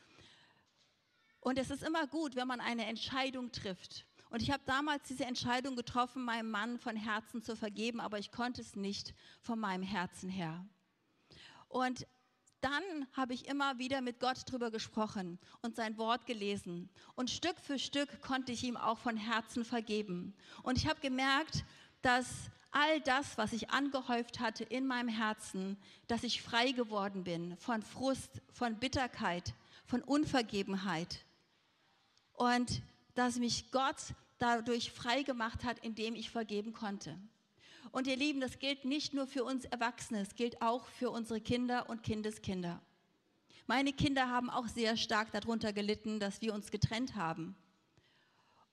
Und 1.41 1.59
es 1.59 1.71
ist 1.71 1.83
immer 1.83 2.07
gut, 2.07 2.37
wenn 2.37 2.49
man 2.49 2.61
eine 2.61 2.87
Entscheidung 2.87 3.53
trifft. 3.53 4.05
Und 4.31 4.43
ich 4.43 4.51
habe 4.51 4.63
damals 4.67 5.09
diese 5.09 5.25
Entscheidung 5.25 5.77
getroffen, 5.77 6.25
meinem 6.25 6.51
Mann 6.51 6.79
von 6.79 6.97
Herzen 6.97 7.43
zu 7.43 7.57
vergeben, 7.57 8.01
aber 8.01 8.19
ich 8.19 8.31
konnte 8.31 8.61
es 8.61 8.77
nicht 8.77 9.15
von 9.41 9.59
meinem 9.59 9.83
Herzen 9.83 10.29
her. 10.29 10.67
Und 11.69 12.07
dann 12.61 12.83
habe 13.13 13.35
ich 13.35 13.47
immer 13.47 13.79
wieder 13.79 14.01
mit 14.01 14.19
Gott 14.19 14.43
drüber 14.51 14.71
gesprochen 14.71 15.39
und 15.63 15.77
sein 15.77 15.97
Wort 15.97 16.27
gelesen. 16.27 16.91
Und 17.15 17.31
Stück 17.31 17.59
für 17.61 17.79
Stück 17.79 18.21
konnte 18.21 18.53
ich 18.53 18.65
ihm 18.65 18.77
auch 18.77 18.99
von 18.99 19.17
Herzen 19.17 19.65
vergeben. 19.65 20.35
Und 20.63 20.77
ich 20.77 20.89
habe 20.89 21.01
gemerkt, 21.01 21.65
dass 22.03 22.51
all 22.71 23.01
das, 23.01 23.39
was 23.39 23.53
ich 23.53 23.71
angehäuft 23.71 24.41
hatte 24.41 24.65
in 24.65 24.87
meinem 24.87 25.09
Herzen, 25.09 25.77
dass 26.07 26.23
ich 26.23 26.43
frei 26.43 26.73
geworden 26.73 27.25
bin 27.25 27.57
von 27.57 27.83
Frust, 27.83 28.43
von 28.53 28.77
Bitterkeit, 28.79 29.55
von 29.87 30.03
Unvergebenheit. 30.03 31.25
Und 32.35 32.83
dass 33.15 33.39
mich 33.39 33.71
Gott 33.73 33.97
dadurch 34.39 34.93
frei 34.93 35.23
gemacht 35.23 35.65
hat, 35.65 35.79
indem 35.81 36.15
ich 36.15 36.31
vergeben 36.31 36.73
konnte. 36.73 37.19
Und 37.91 38.07
ihr 38.07 38.17
Lieben, 38.17 38.41
das 38.41 38.59
gilt 38.59 38.85
nicht 38.85 39.15
nur 39.15 39.27
für 39.27 39.45
uns 39.45 39.65
Erwachsene, 39.65 40.21
es 40.21 40.35
gilt 40.35 40.61
auch 40.63 40.87
für 40.87 41.11
unsere 41.11 41.41
Kinder 41.41 41.89
und 41.89 42.03
Kindeskinder. 42.03 42.81
Meine 43.67 43.93
Kinder 43.93 44.29
haben 44.29 44.51
auch 44.51 44.69
sehr 44.69 44.97
stark 44.97 45.33
darunter 45.33 45.73
gelitten, 45.73 46.21
dass 46.21 46.41
wir 46.41 46.55
uns 46.55 46.71
getrennt 46.71 47.17
haben. 47.17 47.57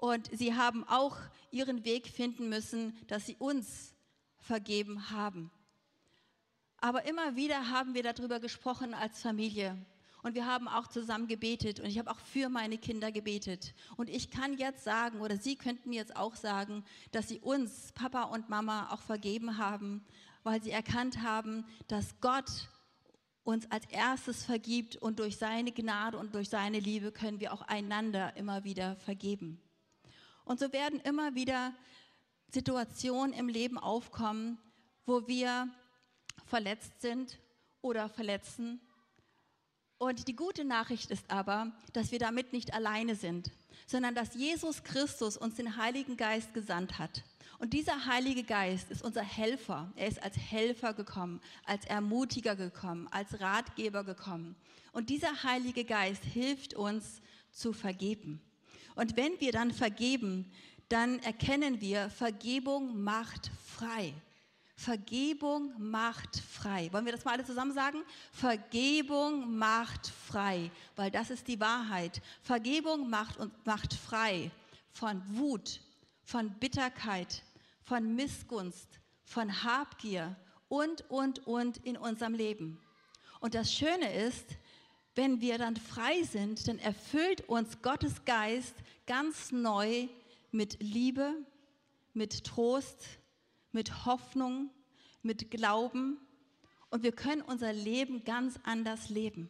Und 0.06 0.30
sie 0.32 0.54
haben 0.54 0.84
auch 0.84 1.18
ihren 1.50 1.84
Weg 1.84 2.06
finden 2.06 2.48
müssen, 2.48 2.96
dass 3.08 3.26
sie 3.26 3.36
uns 3.40 3.96
vergeben 4.38 5.10
haben. 5.10 5.50
Aber 6.78 7.06
immer 7.06 7.36
wieder 7.36 7.72
haben 7.72 7.96
wir 7.96 8.04
darüber 8.04 8.40
gesprochen 8.40 8.94
als 8.94 9.24
Familie. 9.24 9.84
Und 10.22 10.36
wir 10.36 10.46
haben 10.46 10.68
auch 10.68 10.86
zusammen 10.86 11.28
gebetet 11.28 11.80
und 11.80 11.88
ich 11.88 11.98
habe 11.98 12.12
auch 12.12 12.20
für 12.20 12.50
meine 12.50 12.78
Kinder 12.78 13.12
gebetet. 13.12 13.74
Und 13.98 14.12
ich 14.12 14.30
kann 14.30 14.56
jetzt 14.60 14.84
sagen, 14.84 15.22
oder 15.22 15.38
Sie 15.38 15.56
könnten 15.56 15.92
jetzt 15.92 16.16
auch 16.16 16.36
sagen, 16.36 16.86
dass 17.12 17.28
Sie 17.28 17.40
uns, 17.40 17.92
Papa 17.94 18.26
und 18.26 18.48
Mama, 18.48 18.90
auch 18.92 19.02
vergeben 19.02 19.58
haben, 19.58 20.06
weil 20.44 20.62
Sie 20.62 20.70
erkannt 20.72 21.24
haben, 21.24 21.66
dass 21.88 22.20
Gott 22.22 22.70
uns 23.44 23.72
als 23.72 23.86
erstes 23.88 24.44
vergibt 24.44 24.98
und 24.98 25.18
durch 25.18 25.38
seine 25.38 25.72
Gnade 25.72 26.20
und 26.20 26.36
durch 26.36 26.50
seine 26.50 26.80
Liebe 26.80 27.12
können 27.12 27.40
wir 27.40 27.54
auch 27.54 27.64
einander 27.64 28.38
immer 28.38 28.64
wieder 28.64 28.98
vergeben. 28.98 29.65
Und 30.46 30.60
so 30.60 30.72
werden 30.72 31.00
immer 31.02 31.36
wieder 31.36 31.74
Situationen 32.54 33.34
im 33.34 33.50
Leben 33.50 33.78
aufkommen, 33.78 34.58
wo 35.06 35.28
wir 35.28 35.68
verletzt 36.46 37.02
sind 37.02 37.40
oder 37.82 38.08
verletzen. 38.10 38.80
Und 39.98 40.28
die 40.28 40.36
gute 40.36 40.64
Nachricht 40.64 41.10
ist 41.12 41.30
aber, 41.30 41.72
dass 41.94 42.12
wir 42.12 42.20
damit 42.20 42.54
nicht 42.54 42.74
alleine 42.74 43.16
sind, 43.16 43.52
sondern 43.88 44.14
dass 44.14 44.36
Jesus 44.36 44.84
Christus 44.84 45.38
uns 45.38 45.56
den 45.56 45.78
Heiligen 45.78 46.18
Geist 46.18 46.54
gesandt 46.54 47.00
hat. 47.00 47.24
Und 47.58 47.74
dieser 47.74 48.06
Heilige 48.06 48.44
Geist 48.44 48.92
ist 48.92 49.02
unser 49.02 49.24
Helfer. 49.24 49.92
Er 49.96 50.08
ist 50.08 50.22
als 50.22 50.38
Helfer 50.38 50.94
gekommen, 50.94 51.42
als 51.66 51.86
Ermutiger 51.86 52.56
gekommen, 52.56 53.08
als 53.12 53.40
Ratgeber 53.40 54.04
gekommen. 54.04 54.56
Und 54.92 55.10
dieser 55.10 55.44
Heilige 55.44 55.86
Geist 55.86 56.24
hilft 56.24 56.74
uns 56.74 57.22
zu 57.52 57.72
vergeben. 57.72 58.42
Und 58.96 59.18
wenn 59.18 59.40
wir 59.40 59.52
dann 59.52 59.72
vergeben, 59.72 60.52
dann 60.90 61.20
erkennen 61.20 61.82
wir, 61.82 62.10
Vergebung 62.10 63.02
macht 63.04 63.52
frei. 63.66 64.14
Vergebung 64.76 65.74
macht 65.78 66.38
frei. 66.40 66.92
Wollen 66.92 67.06
wir 67.06 67.14
das 67.14 67.24
mal 67.24 67.34
alle 67.34 67.46
zusammen 67.46 67.74
sagen? 67.74 68.04
Vergebung 68.32 69.58
macht 69.58 70.08
frei, 70.08 70.70
weil 70.96 71.10
das 71.12 71.30
ist 71.30 71.48
die 71.48 71.60
Wahrheit. 71.60 72.22
Vergebung 72.42 73.10
macht 73.10 73.38
und 73.38 73.66
macht 73.66 73.94
frei 73.94 74.52
von 74.92 75.22
Wut, 75.38 75.80
von 76.24 76.50
Bitterkeit, 76.60 77.44
von 77.84 78.16
Missgunst, 78.16 79.00
von 79.24 79.64
Habgier 79.64 80.36
und, 80.68 81.10
und, 81.10 81.48
und 81.48 81.78
in 81.78 81.96
unserem 81.96 82.34
Leben. 82.34 82.80
Und 83.40 83.56
das 83.56 83.72
Schöne 83.74 84.14
ist, 84.14 84.46
wenn 85.16 85.42
wir 85.42 85.58
dann 85.58 85.78
frei 85.78 86.24
sind, 86.24 86.68
dann 86.68 86.78
erfüllt 86.80 87.48
uns 87.48 87.82
Gottes 87.82 88.26
Geist 88.26 88.76
ganz 89.08 89.52
neu 89.52 90.08
mit 90.52 90.82
Liebe, 90.82 91.34
mit 92.14 92.44
Trost, 92.44 93.20
mit 93.72 94.06
Hoffnung, 94.06 94.70
mit 95.22 95.50
Glauben 95.52 96.18
und 96.90 97.04
wir 97.04 97.12
können 97.12 97.42
unser 97.42 97.74
Leben 97.74 98.24
ganz 98.24 98.60
anders 98.64 99.10
leben. 99.10 99.50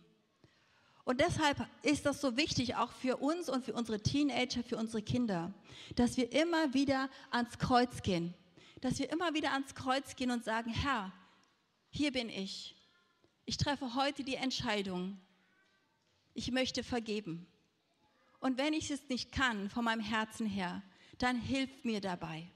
Und 1.03 1.19
deshalb 1.21 1.67
ist 1.83 2.07
das 2.07 2.19
so 2.19 2.35
wichtig, 2.35 2.75
auch 2.75 2.91
für 2.91 3.17
uns 3.17 3.47
und 3.47 3.63
für 3.63 3.73
unsere 3.73 4.01
Teenager, 4.01 4.63
für 4.63 4.77
unsere 4.77 5.03
Kinder, 5.03 5.53
dass 5.95 6.17
wir 6.17 6.31
immer 6.31 6.73
wieder 6.73 7.09
ans 7.29 7.59
Kreuz 7.59 8.01
gehen. 8.01 8.33
Dass 8.81 8.97
wir 8.97 9.11
immer 9.11 9.33
wieder 9.35 9.51
ans 9.51 9.75
Kreuz 9.75 10.15
gehen 10.15 10.31
und 10.31 10.43
sagen, 10.43 10.71
Herr, 10.71 11.11
hier 11.91 12.11
bin 12.11 12.29
ich. 12.29 12.75
Ich 13.45 13.57
treffe 13.57 13.93
heute 13.93 14.23
die 14.23 14.35
Entscheidung. 14.35 15.19
Ich 16.35 16.51
möchte 16.51 16.83
vergeben. 16.83 17.47
Und 18.39 18.59
wenn 18.59 18.73
ich 18.73 18.91
es 18.91 19.09
nicht 19.09 19.31
kann, 19.31 19.71
von 19.71 19.85
meinem 19.85 20.01
Herzen 20.01 20.45
her, 20.45 20.83
dann 21.17 21.39
hilft 21.39 21.85
mir 21.85 22.01
dabei. 22.01 22.47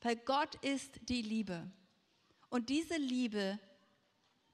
Weil 0.00 0.16
Gott 0.16 0.54
ist 0.64 1.00
die 1.08 1.20
Liebe. 1.20 1.70
Und 2.48 2.70
diese 2.70 2.96
Liebe, 2.96 3.58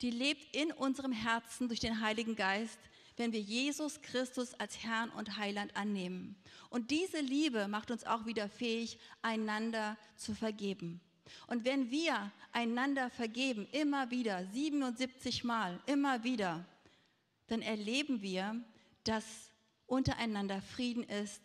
die 0.01 0.11
lebt 0.11 0.57
in 0.57 0.73
unserem 0.73 1.13
Herzen 1.13 1.69
durch 1.69 1.79
den 1.79 2.01
Heiligen 2.01 2.35
Geist, 2.35 2.79
wenn 3.17 3.33
wir 3.33 3.41
Jesus 3.41 4.01
Christus 4.01 4.55
als 4.55 4.83
Herrn 4.83 5.11
und 5.11 5.37
Heiland 5.37 5.77
annehmen. 5.77 6.35
Und 6.71 6.91
diese 6.91 7.21
Liebe 7.21 7.69
macht 7.69 7.91
uns 7.91 8.05
auch 8.05 8.27
wieder 8.27 8.49
fähig, 8.49 8.99
einander 9.23 9.97
zu 10.17 10.35
vergeben. 10.35 11.01
Und 11.47 11.65
wenn 11.65 11.91
wir 11.91 12.33
einander 12.53 13.11
vergeben, 13.11 13.69
immer 13.73 14.11
wieder, 14.11 14.47
77 14.47 15.45
Mal, 15.45 15.81
immer 15.87 16.25
wieder, 16.25 16.67
dann 17.47 17.63
erleben 17.63 18.23
wir, 18.23 18.63
dass 19.05 19.25
untereinander 19.87 20.61
Frieden 20.63 21.05
ist, 21.05 21.43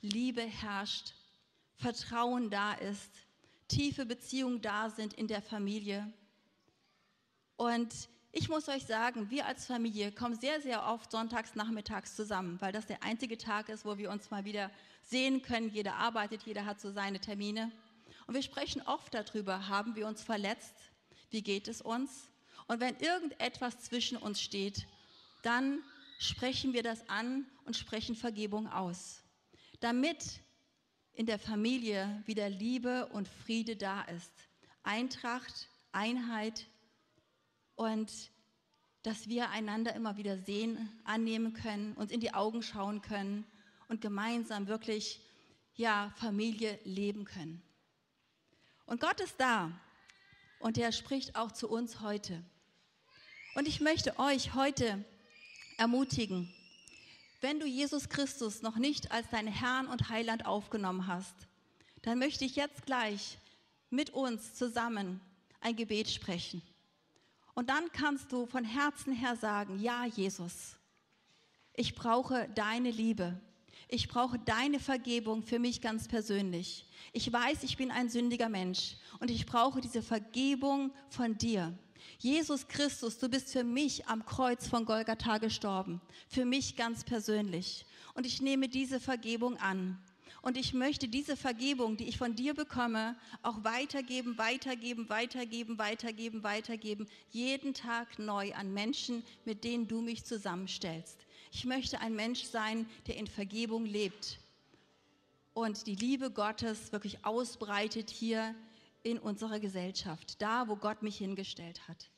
Liebe 0.00 0.42
herrscht 0.42 1.14
Vertrauen 1.76 2.50
da 2.50 2.74
ist, 2.74 3.10
tiefe 3.68 4.06
Beziehungen 4.06 4.60
da 4.60 4.90
sind 4.90 5.14
in 5.14 5.26
der 5.26 5.42
Familie. 5.42 6.12
Und 7.56 8.08
ich 8.32 8.48
muss 8.48 8.68
euch 8.68 8.84
sagen, 8.84 9.30
wir 9.30 9.46
als 9.46 9.66
Familie 9.66 10.12
kommen 10.12 10.38
sehr, 10.38 10.60
sehr 10.60 10.86
oft 10.86 11.10
sonntags 11.10 11.54
nachmittags 11.54 12.16
zusammen, 12.16 12.60
weil 12.60 12.72
das 12.72 12.86
der 12.86 13.02
einzige 13.02 13.38
Tag 13.38 13.68
ist, 13.68 13.84
wo 13.84 13.96
wir 13.96 14.10
uns 14.10 14.30
mal 14.30 14.44
wieder 14.44 14.70
sehen 15.02 15.42
können. 15.42 15.70
Jeder 15.70 15.96
arbeitet, 15.96 16.42
jeder 16.42 16.64
hat 16.66 16.80
so 16.80 16.90
seine 16.90 17.20
Termine. 17.20 17.70
Und 18.26 18.34
wir 18.34 18.42
sprechen 18.42 18.82
oft 18.82 19.14
darüber, 19.14 19.68
haben 19.68 19.94
wir 19.96 20.06
uns 20.06 20.22
verletzt? 20.22 20.74
Wie 21.30 21.42
geht 21.42 21.68
es 21.68 21.80
uns? 21.80 22.30
Und 22.66 22.80
wenn 22.80 22.96
irgendetwas 22.96 23.80
zwischen 23.80 24.16
uns 24.16 24.40
steht, 24.40 24.86
dann 25.44 25.82
sprechen 26.18 26.72
wir 26.72 26.82
das 26.82 27.08
an 27.08 27.46
und 27.64 27.76
sprechen 27.76 28.16
Vergebung 28.16 28.66
aus, 28.68 29.22
damit 29.80 30.40
in 31.12 31.26
der 31.26 31.38
Familie 31.38 32.22
wieder 32.26 32.48
Liebe 32.48 33.06
und 33.06 33.28
Friede 33.28 33.76
da 33.76 34.02
ist. 34.02 34.32
Eintracht, 34.82 35.68
Einheit 35.92 36.66
und 37.76 38.10
dass 39.02 39.28
wir 39.28 39.50
einander 39.50 39.94
immer 39.94 40.16
wieder 40.16 40.38
sehen, 40.38 40.90
annehmen 41.04 41.52
können, 41.52 41.92
uns 41.94 42.10
in 42.10 42.20
die 42.20 42.32
Augen 42.32 42.62
schauen 42.62 43.02
können 43.02 43.46
und 43.88 44.00
gemeinsam 44.00 44.66
wirklich 44.66 45.20
ja 45.74 46.12
Familie 46.16 46.78
leben 46.84 47.24
können. 47.24 47.62
Und 48.86 49.00
Gott 49.00 49.20
ist 49.20 49.38
da 49.38 49.70
und 50.58 50.78
er 50.78 50.92
spricht 50.92 51.36
auch 51.36 51.52
zu 51.52 51.68
uns 51.68 52.00
heute. 52.00 52.42
Und 53.54 53.68
ich 53.68 53.80
möchte 53.80 54.18
euch 54.18 54.54
heute 54.54 55.04
ermutigen, 55.76 56.52
wenn 57.40 57.60
du 57.60 57.66
Jesus 57.66 58.08
Christus 58.08 58.62
noch 58.62 58.76
nicht 58.76 59.12
als 59.12 59.28
deinen 59.28 59.48
Herrn 59.48 59.86
und 59.86 60.08
Heiland 60.08 60.46
aufgenommen 60.46 61.06
hast, 61.06 61.34
dann 62.02 62.18
möchte 62.18 62.44
ich 62.44 62.56
jetzt 62.56 62.86
gleich 62.86 63.38
mit 63.90 64.10
uns 64.10 64.54
zusammen 64.54 65.20
ein 65.60 65.76
Gebet 65.76 66.08
sprechen. 66.08 66.62
Und 67.54 67.70
dann 67.70 67.90
kannst 67.92 68.32
du 68.32 68.46
von 68.46 68.64
Herzen 68.64 69.12
her 69.12 69.36
sagen, 69.36 69.78
ja 69.78 70.04
Jesus, 70.06 70.76
ich 71.74 71.94
brauche 71.94 72.48
deine 72.54 72.90
Liebe. 72.90 73.40
Ich 73.88 74.08
brauche 74.08 74.38
deine 74.38 74.80
Vergebung 74.80 75.42
für 75.42 75.58
mich 75.58 75.80
ganz 75.80 76.08
persönlich. 76.08 76.86
Ich 77.12 77.32
weiß, 77.32 77.62
ich 77.62 77.76
bin 77.76 77.90
ein 77.90 78.08
sündiger 78.08 78.48
Mensch 78.48 78.96
und 79.20 79.30
ich 79.30 79.46
brauche 79.46 79.80
diese 79.80 80.02
Vergebung 80.02 80.92
von 81.10 81.36
dir. 81.36 81.76
Jesus 82.18 82.68
Christus, 82.68 83.18
du 83.18 83.28
bist 83.28 83.50
für 83.50 83.64
mich 83.64 84.06
am 84.06 84.24
Kreuz 84.24 84.66
von 84.66 84.84
Golgatha 84.84 85.38
gestorben, 85.38 86.00
für 86.28 86.44
mich 86.44 86.76
ganz 86.76 87.04
persönlich. 87.04 87.84
Und 88.14 88.26
ich 88.26 88.40
nehme 88.40 88.68
diese 88.68 89.00
Vergebung 89.00 89.56
an. 89.58 89.98
Und 90.42 90.58
ich 90.58 90.74
möchte 90.74 91.08
diese 91.08 91.36
Vergebung, 91.36 91.96
die 91.96 92.06
ich 92.06 92.18
von 92.18 92.36
dir 92.36 92.52
bekomme, 92.52 93.16
auch 93.42 93.64
weitergeben, 93.64 94.36
weitergeben, 94.36 95.08
weitergeben, 95.08 95.78
weitergeben, 95.78 96.42
weitergeben, 96.42 97.06
jeden 97.30 97.72
Tag 97.72 98.18
neu 98.18 98.52
an 98.54 98.74
Menschen, 98.74 99.24
mit 99.46 99.64
denen 99.64 99.88
du 99.88 100.02
mich 100.02 100.24
zusammenstellst. 100.24 101.18
Ich 101.50 101.64
möchte 101.64 102.00
ein 102.00 102.14
Mensch 102.14 102.42
sein, 102.42 102.86
der 103.06 103.16
in 103.16 103.26
Vergebung 103.26 103.86
lebt 103.86 104.38
und 105.54 105.86
die 105.86 105.94
Liebe 105.94 106.30
Gottes 106.30 106.92
wirklich 106.92 107.24
ausbreitet 107.24 108.10
hier 108.10 108.54
in 109.04 109.18
unserer 109.18 109.60
Gesellschaft, 109.60 110.42
da, 110.42 110.66
wo 110.66 110.74
Gott 110.76 111.02
mich 111.02 111.18
hingestellt 111.18 111.86
hat. 111.86 112.10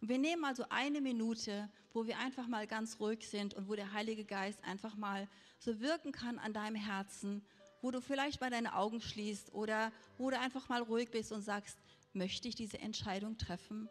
Und 0.00 0.08
wir 0.08 0.18
nehmen 0.18 0.44
also 0.44 0.64
eine 0.70 1.00
Minute, 1.00 1.70
wo 1.92 2.06
wir 2.06 2.18
einfach 2.18 2.48
mal 2.48 2.66
ganz 2.66 2.98
ruhig 2.98 3.28
sind 3.28 3.54
und 3.54 3.68
wo 3.68 3.74
der 3.74 3.92
Heilige 3.92 4.24
Geist 4.24 4.62
einfach 4.64 4.96
mal 4.96 5.28
so 5.58 5.80
wirken 5.80 6.12
kann 6.12 6.38
an 6.38 6.52
deinem 6.52 6.76
Herzen, 6.76 7.44
wo 7.82 7.90
du 7.90 8.00
vielleicht 8.00 8.40
mal 8.40 8.50
deine 8.50 8.74
Augen 8.74 9.00
schließt 9.00 9.52
oder 9.52 9.92
wo 10.18 10.30
du 10.30 10.38
einfach 10.38 10.68
mal 10.68 10.82
ruhig 10.82 11.10
bist 11.10 11.30
und 11.30 11.42
sagst, 11.42 11.78
möchte 12.14 12.48
ich 12.48 12.54
diese 12.54 12.78
Entscheidung 12.78 13.36
treffen? 13.36 13.88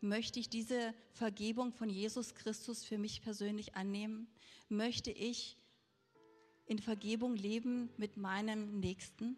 Möchte 0.00 0.40
ich 0.40 0.48
diese 0.48 0.94
Vergebung 1.12 1.72
von 1.72 1.88
Jesus 1.88 2.34
Christus 2.34 2.84
für 2.84 2.98
mich 2.98 3.22
persönlich 3.22 3.74
annehmen? 3.74 4.26
Möchte 4.68 5.10
ich 5.10 5.58
in 6.66 6.78
Vergebung 6.78 7.36
leben 7.36 7.90
mit 7.98 8.16
meinem 8.16 8.80
Nächsten? 8.80 9.36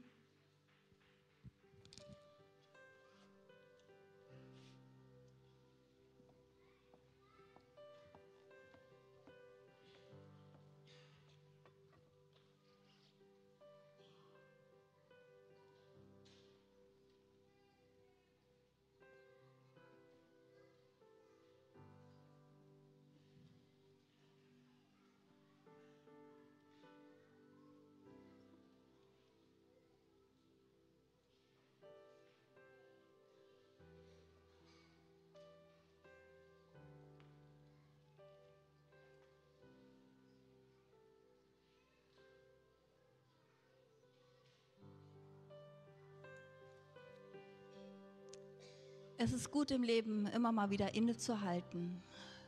Es 49.19 49.33
ist 49.33 49.51
gut 49.51 49.71
im 49.71 49.83
Leben, 49.83 50.27
immer 50.27 50.53
mal 50.53 50.69
wieder 50.69 50.95
innezuhalten, 50.95 52.03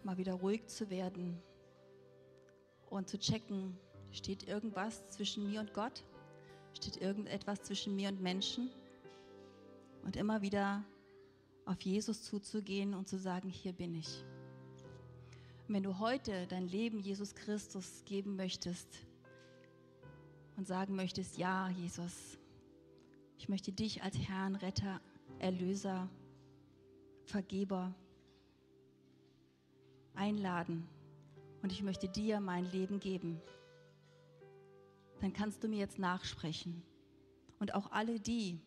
mal 0.04 0.18
wieder 0.18 0.34
ruhig 0.34 0.66
zu 0.66 0.90
werden 0.90 1.40
und 2.90 3.08
zu 3.08 3.18
checken, 3.18 3.74
steht 4.12 4.46
irgendwas 4.46 5.08
zwischen 5.08 5.50
mir 5.50 5.60
und 5.60 5.72
Gott? 5.72 6.04
Steht 6.74 6.98
irgendetwas 7.00 7.62
zwischen 7.62 7.96
mir 7.96 8.10
und 8.10 8.20
Menschen? 8.20 8.70
Und 10.04 10.16
immer 10.16 10.42
wieder 10.42 10.84
auf 11.64 11.80
Jesus 11.80 12.22
zuzugehen 12.24 12.92
und 12.92 13.08
zu 13.08 13.18
sagen, 13.18 13.48
hier 13.48 13.72
bin 13.72 13.94
ich. 13.94 14.22
Und 15.66 15.74
wenn 15.74 15.82
du 15.82 15.98
heute 15.98 16.46
dein 16.48 16.68
Leben 16.68 17.00
Jesus 17.00 17.34
Christus 17.34 18.02
geben 18.04 18.36
möchtest 18.36 19.06
und 20.58 20.66
sagen 20.66 20.96
möchtest, 20.96 21.38
ja, 21.38 21.70
Jesus, 21.70 22.38
ich 23.38 23.48
möchte 23.48 23.72
dich 23.72 24.02
als 24.02 24.18
Herrn, 24.18 24.54
Retter, 24.54 25.00
Erlöser 25.38 26.10
Vergeber 27.28 27.94
einladen 30.14 30.88
und 31.62 31.72
ich 31.72 31.82
möchte 31.82 32.08
dir 32.08 32.40
mein 32.40 32.64
Leben 32.64 33.00
geben, 33.00 33.38
dann 35.20 35.34
kannst 35.34 35.62
du 35.62 35.68
mir 35.68 35.78
jetzt 35.78 35.98
nachsprechen. 35.98 36.82
Und 37.58 37.74
auch 37.74 37.92
alle 37.92 38.18
die, 38.18 38.62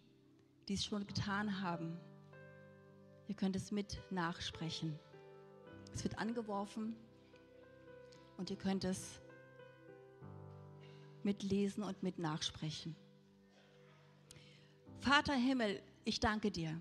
die 0.67 0.75
es 0.75 0.85
schon 0.85 1.07
getan 1.07 1.61
haben, 1.61 1.97
ihr 3.27 3.35
könnt 3.35 3.55
es 3.55 3.71
mit 3.71 3.99
nachsprechen. 4.11 4.99
Es 5.93 6.03
wird 6.03 6.19
angeworfen 6.19 6.95
und 8.37 8.51
ihr 8.51 8.57
könnt 8.57 8.83
es 8.83 9.21
mitlesen 11.23 11.83
und 11.83 12.03
mit 12.03 12.19
nachsprechen. 12.19 12.95
Vater 14.99 15.33
Himmel, 15.33 15.81
ich 16.03 16.19
danke 16.19 16.51
dir 16.51 16.79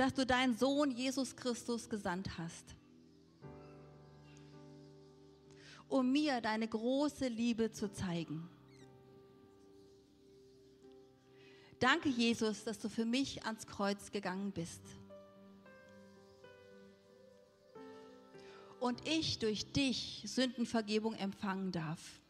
dass 0.00 0.14
du 0.14 0.24
deinen 0.24 0.56
Sohn 0.56 0.90
Jesus 0.92 1.36
Christus 1.36 1.86
gesandt 1.86 2.38
hast, 2.38 2.74
um 5.90 6.10
mir 6.10 6.40
deine 6.40 6.66
große 6.66 7.28
Liebe 7.28 7.70
zu 7.70 7.92
zeigen. 7.92 8.48
Danke, 11.80 12.08
Jesus, 12.08 12.64
dass 12.64 12.78
du 12.78 12.88
für 12.88 13.04
mich 13.04 13.44
ans 13.44 13.66
Kreuz 13.66 14.10
gegangen 14.10 14.52
bist. 14.52 14.80
Und 18.80 19.06
ich 19.06 19.38
durch 19.38 19.70
dich 19.70 20.22
Sündenvergebung 20.24 21.12
empfangen 21.14 21.72
darf. 21.72 22.22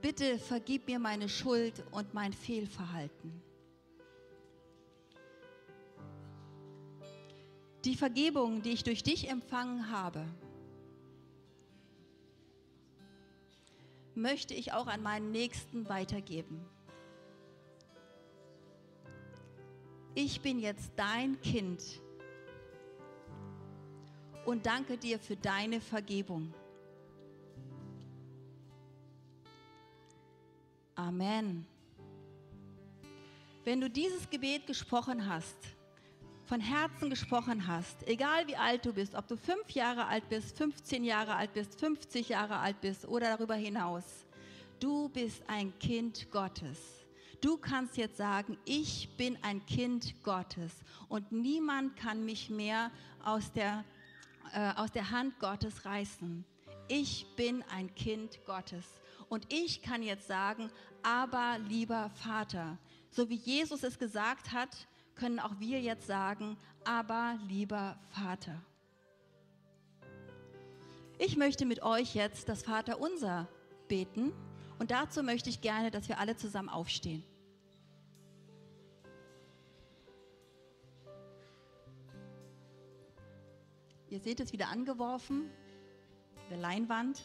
Bitte 0.00 0.38
vergib 0.38 0.86
mir 0.86 1.00
meine 1.00 1.28
Schuld 1.28 1.82
und 1.90 2.14
mein 2.14 2.32
Fehlverhalten. 2.32 3.42
Die 7.84 7.96
Vergebung, 7.96 8.62
die 8.62 8.70
ich 8.70 8.84
durch 8.84 9.02
dich 9.02 9.28
empfangen 9.28 9.90
habe, 9.90 10.24
möchte 14.14 14.54
ich 14.54 14.72
auch 14.72 14.86
an 14.86 15.02
meinen 15.02 15.32
Nächsten 15.32 15.88
weitergeben. 15.88 16.64
Ich 20.14 20.42
bin 20.42 20.58
jetzt 20.58 20.92
dein 20.96 21.40
Kind 21.40 21.82
und 24.44 24.66
danke 24.66 24.98
dir 24.98 25.18
für 25.18 25.36
deine 25.36 25.80
Vergebung. 25.80 26.52
Amen. 30.94 31.66
Wenn 33.64 33.80
du 33.80 33.88
dieses 33.88 34.28
Gebet 34.28 34.66
gesprochen 34.66 35.26
hast, 35.26 35.56
von 36.46 36.60
Herzen 36.60 37.10
gesprochen 37.10 37.66
hast, 37.66 38.06
egal 38.06 38.46
wie 38.46 38.56
alt 38.56 38.84
du 38.84 38.92
bist, 38.92 39.14
ob 39.14 39.26
du 39.28 39.36
fünf 39.36 39.70
Jahre 39.70 40.06
alt 40.06 40.28
bist, 40.28 40.56
15 40.58 41.04
Jahre 41.04 41.34
alt 41.34 41.54
bist, 41.54 41.78
50 41.78 42.30
Jahre 42.30 42.58
alt 42.58 42.80
bist 42.80 43.06
oder 43.06 43.36
darüber 43.36 43.54
hinaus, 43.54 44.04
du 44.80 45.08
bist 45.08 45.42
ein 45.48 45.72
Kind 45.78 46.30
Gottes. 46.30 46.78
Du 47.40 47.56
kannst 47.56 47.96
jetzt 47.96 48.16
sagen, 48.16 48.56
ich 48.64 49.08
bin 49.16 49.36
ein 49.42 49.64
Kind 49.66 50.22
Gottes 50.22 50.72
und 51.08 51.32
niemand 51.32 51.96
kann 51.96 52.24
mich 52.24 52.50
mehr 52.50 52.90
aus 53.24 53.52
der, 53.52 53.84
äh, 54.52 54.72
aus 54.76 54.92
der 54.92 55.10
Hand 55.10 55.38
Gottes 55.40 55.84
reißen. 55.84 56.44
Ich 56.88 57.26
bin 57.36 57.64
ein 57.74 57.92
Kind 57.94 58.44
Gottes. 58.44 58.84
Und 59.28 59.52
ich 59.52 59.82
kann 59.82 60.02
jetzt 60.02 60.28
sagen, 60.28 60.70
aber 61.02 61.58
lieber 61.68 62.10
Vater, 62.10 62.78
so 63.10 63.28
wie 63.28 63.36
Jesus 63.36 63.82
es 63.82 63.98
gesagt 63.98 64.52
hat, 64.52 64.86
können 65.14 65.38
auch 65.38 65.58
wir 65.58 65.80
jetzt 65.80 66.06
sagen, 66.06 66.56
aber 66.84 67.38
lieber 67.48 67.98
Vater. 68.10 68.60
Ich 71.18 71.36
möchte 71.36 71.66
mit 71.66 71.82
euch 71.82 72.14
jetzt 72.14 72.48
das 72.48 72.62
Vaterunser 72.62 73.48
beten 73.88 74.32
und 74.78 74.90
dazu 74.90 75.22
möchte 75.22 75.50
ich 75.50 75.60
gerne, 75.60 75.90
dass 75.90 76.08
wir 76.08 76.18
alle 76.18 76.36
zusammen 76.36 76.68
aufstehen. 76.68 77.22
Ihr 84.10 84.20
seht 84.20 84.40
es 84.40 84.52
wieder 84.52 84.68
angeworfen, 84.68 85.48
der 86.50 86.58
Leinwand. 86.58 87.22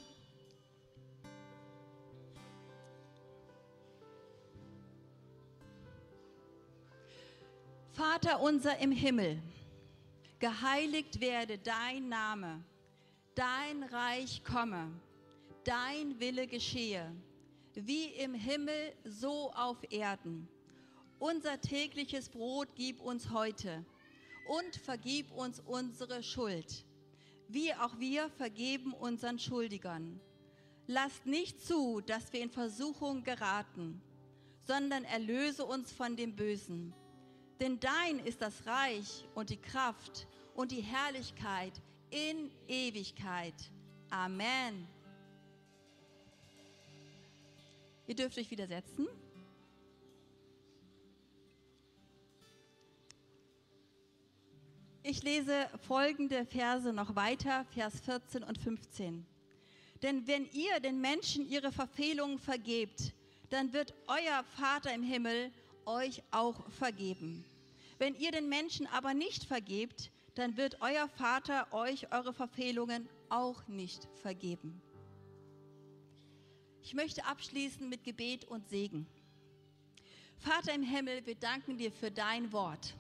Vater 8.20 8.42
unser 8.42 8.80
im 8.80 8.92
Himmel, 8.92 9.40
geheiligt 10.40 11.22
werde 11.22 11.60
dein 11.60 12.10
Name, 12.10 12.64
dein 13.36 13.84
Reich 13.84 14.44
komme, 14.44 14.90
dein 15.64 16.20
Wille 16.20 16.48
geschehe, 16.48 17.16
wie 17.76 18.06
im 18.06 18.34
Himmel 18.34 18.94
so 19.04 19.52
auf 19.52 19.78
Erden. 19.92 20.48
Unser 21.20 21.62
tägliches 21.62 22.30
Brot 22.30 22.70
gib 22.74 23.02
uns 23.02 23.30
heute 23.30 23.86
und 24.48 24.76
vergib 24.78 25.32
uns 25.32 25.60
unsere 25.60 26.24
Schuld, 26.24 26.86
wie 27.50 27.72
auch 27.76 28.00
wir 28.00 28.32
vergeben 28.32 28.94
unseren 28.94 29.38
Schuldigern. 29.38 30.20
Lasst 30.88 31.28
nicht 31.28 31.64
zu, 31.64 32.02
dass 32.02 32.34
wir 32.34 32.42
in 32.42 32.50
Versuchung 32.50 33.24
geraten, 33.24 34.02
sondern 34.64 35.04
erlöse 35.04 35.64
uns 35.64 35.92
von 35.92 36.16
dem 36.16 36.36
Bösen. 36.36 36.96
Denn 37.60 37.80
dein 37.80 38.20
ist 38.20 38.42
das 38.42 38.66
Reich 38.66 39.26
und 39.34 39.50
die 39.50 39.58
Kraft 39.58 40.28
und 40.54 40.72
die 40.72 40.82
Herrlichkeit 40.82 41.74
in 42.10 42.52
Ewigkeit. 42.68 43.56
Amen. 44.10 44.88
Ihr 48.06 48.16
dürft 48.16 48.38
euch 48.38 48.50
widersetzen. 48.50 49.08
Ich 55.04 55.24
lese 55.24 55.70
folgende 55.88 56.46
Verse 56.46 56.92
noch 56.92 57.16
weiter, 57.16 57.66
Vers 57.74 58.02
14 58.02 58.44
und 58.44 58.58
15. 58.58 59.26
Denn 60.02 60.28
wenn 60.28 60.50
ihr 60.52 60.80
den 60.80 61.00
Menschen 61.00 61.48
ihre 61.50 61.72
Verfehlungen 61.72 62.40
vergebt, 62.40 63.14
dann 63.50 63.72
wird 63.74 63.94
euer 64.08 64.44
Vater 64.58 64.94
im 64.94 65.04
Himmel 65.04 65.52
euch 65.88 66.22
auch 66.32 66.70
vergeben. 66.72 67.44
Wenn 67.98 68.14
ihr 68.16 68.32
den 68.32 68.50
Menschen 68.50 68.86
aber 68.88 69.14
nicht 69.14 69.46
vergebt, 69.46 70.12
dann 70.36 70.56
wird 70.56 70.82
euer 70.82 71.08
Vater 71.10 71.68
euch 71.74 72.12
eure 72.12 72.34
Verfehlungen 72.34 73.10
auch 73.30 73.68
nicht 73.68 74.08
vergeben. 74.22 74.82
Ich 76.84 76.94
möchte 76.94 77.26
abschließen 77.26 77.90
mit 77.90 78.04
Gebet 78.04 78.46
und 78.46 78.70
Segen. 78.70 79.08
Vater 80.38 80.74
im 80.74 80.84
Himmel, 80.84 81.26
wir 81.26 81.36
danken 81.36 81.78
dir 81.78 81.92
für 81.92 82.12
dein 82.12 82.52
Wort. 82.52 82.94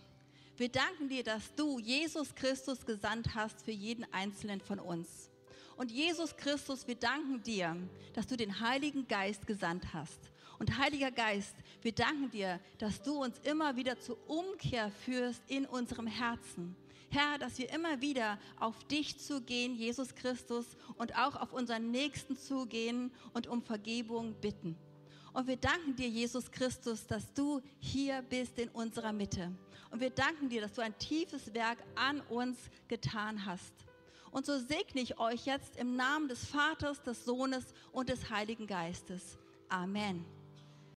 Wir 0.58 0.70
danken 0.70 1.08
dir, 1.08 1.24
dass 1.24 1.54
du 1.54 1.78
Jesus 1.78 2.34
Christus 2.34 2.86
gesandt 2.86 3.36
hast 3.36 3.62
für 3.62 3.72
jeden 3.72 4.12
einzelnen 4.12 4.60
von 4.60 4.80
uns. 4.80 5.30
Und 5.76 5.92
Jesus 5.92 6.36
Christus, 6.36 6.88
wir 6.88 6.96
danken 6.96 7.44
dir, 7.44 7.78
dass 8.14 8.26
du 8.26 8.36
den 8.36 8.60
Heiligen 8.60 9.08
Geist 9.08 9.46
gesandt 9.46 9.94
hast. 9.94 10.32
Und 10.60 10.78
Heiliger 10.78 11.12
Geist, 11.12 11.55
wir 11.82 11.91
danken 11.91 12.32
dir, 12.32 12.60
dass 12.80 13.01
du 13.01 13.22
uns 13.24 13.38
immer 13.39 13.76
wieder 13.76 13.99
zur 13.99 14.18
Umkehr 14.28 14.91
führst 15.05 15.41
in 15.47 15.66
unserem 15.66 16.08
Herzen. 16.08 16.76
Herr, 17.10 17.38
dass 17.38 17.58
wir 17.58 17.72
immer 17.72 18.01
wieder 18.01 18.38
auf 18.60 18.84
dich 18.86 19.18
zugehen, 19.18 19.76
Jesus 19.76 20.14
Christus, 20.16 20.66
und 20.97 21.16
auch 21.18 21.36
auf 21.36 21.53
unseren 21.53 21.91
Nächsten 21.91 22.36
zugehen 22.36 23.12
und 23.34 23.47
um 23.47 23.62
Vergebung 23.62 24.34
bitten. 24.41 24.76
Und 25.32 25.47
wir 25.47 25.58
danken 25.58 25.95
dir, 25.95 26.10
Jesus 26.10 26.51
Christus, 26.51 27.05
dass 27.05 27.32
du 27.34 27.62
hier 27.80 28.24
bist 28.24 28.58
in 28.58 28.70
unserer 28.70 29.14
Mitte. 29.14 29.51
Und 29.91 30.01
wir 30.01 30.10
danken 30.10 30.49
dir, 30.49 30.62
dass 30.62 30.74
du 30.74 30.82
ein 30.82 30.97
tiefes 30.97 31.53
Werk 31.53 31.78
an 31.95 32.22
uns 32.22 32.58
getan 32.88 33.45
hast. 33.45 33.74
Und 34.32 34.45
so 34.45 34.60
segne 34.60 35.01
ich 35.01 35.20
euch 35.20 35.45
jetzt 35.45 35.78
im 35.78 35.95
Namen 35.95 36.28
des 36.28 36.45
Vaters, 36.45 37.01
des 37.03 37.24
Sohnes 37.24 37.66
und 37.91 38.10
des 38.10 38.30
Heiligen 38.30 38.68
Geistes. 38.68 39.38
Amen. 39.70 40.26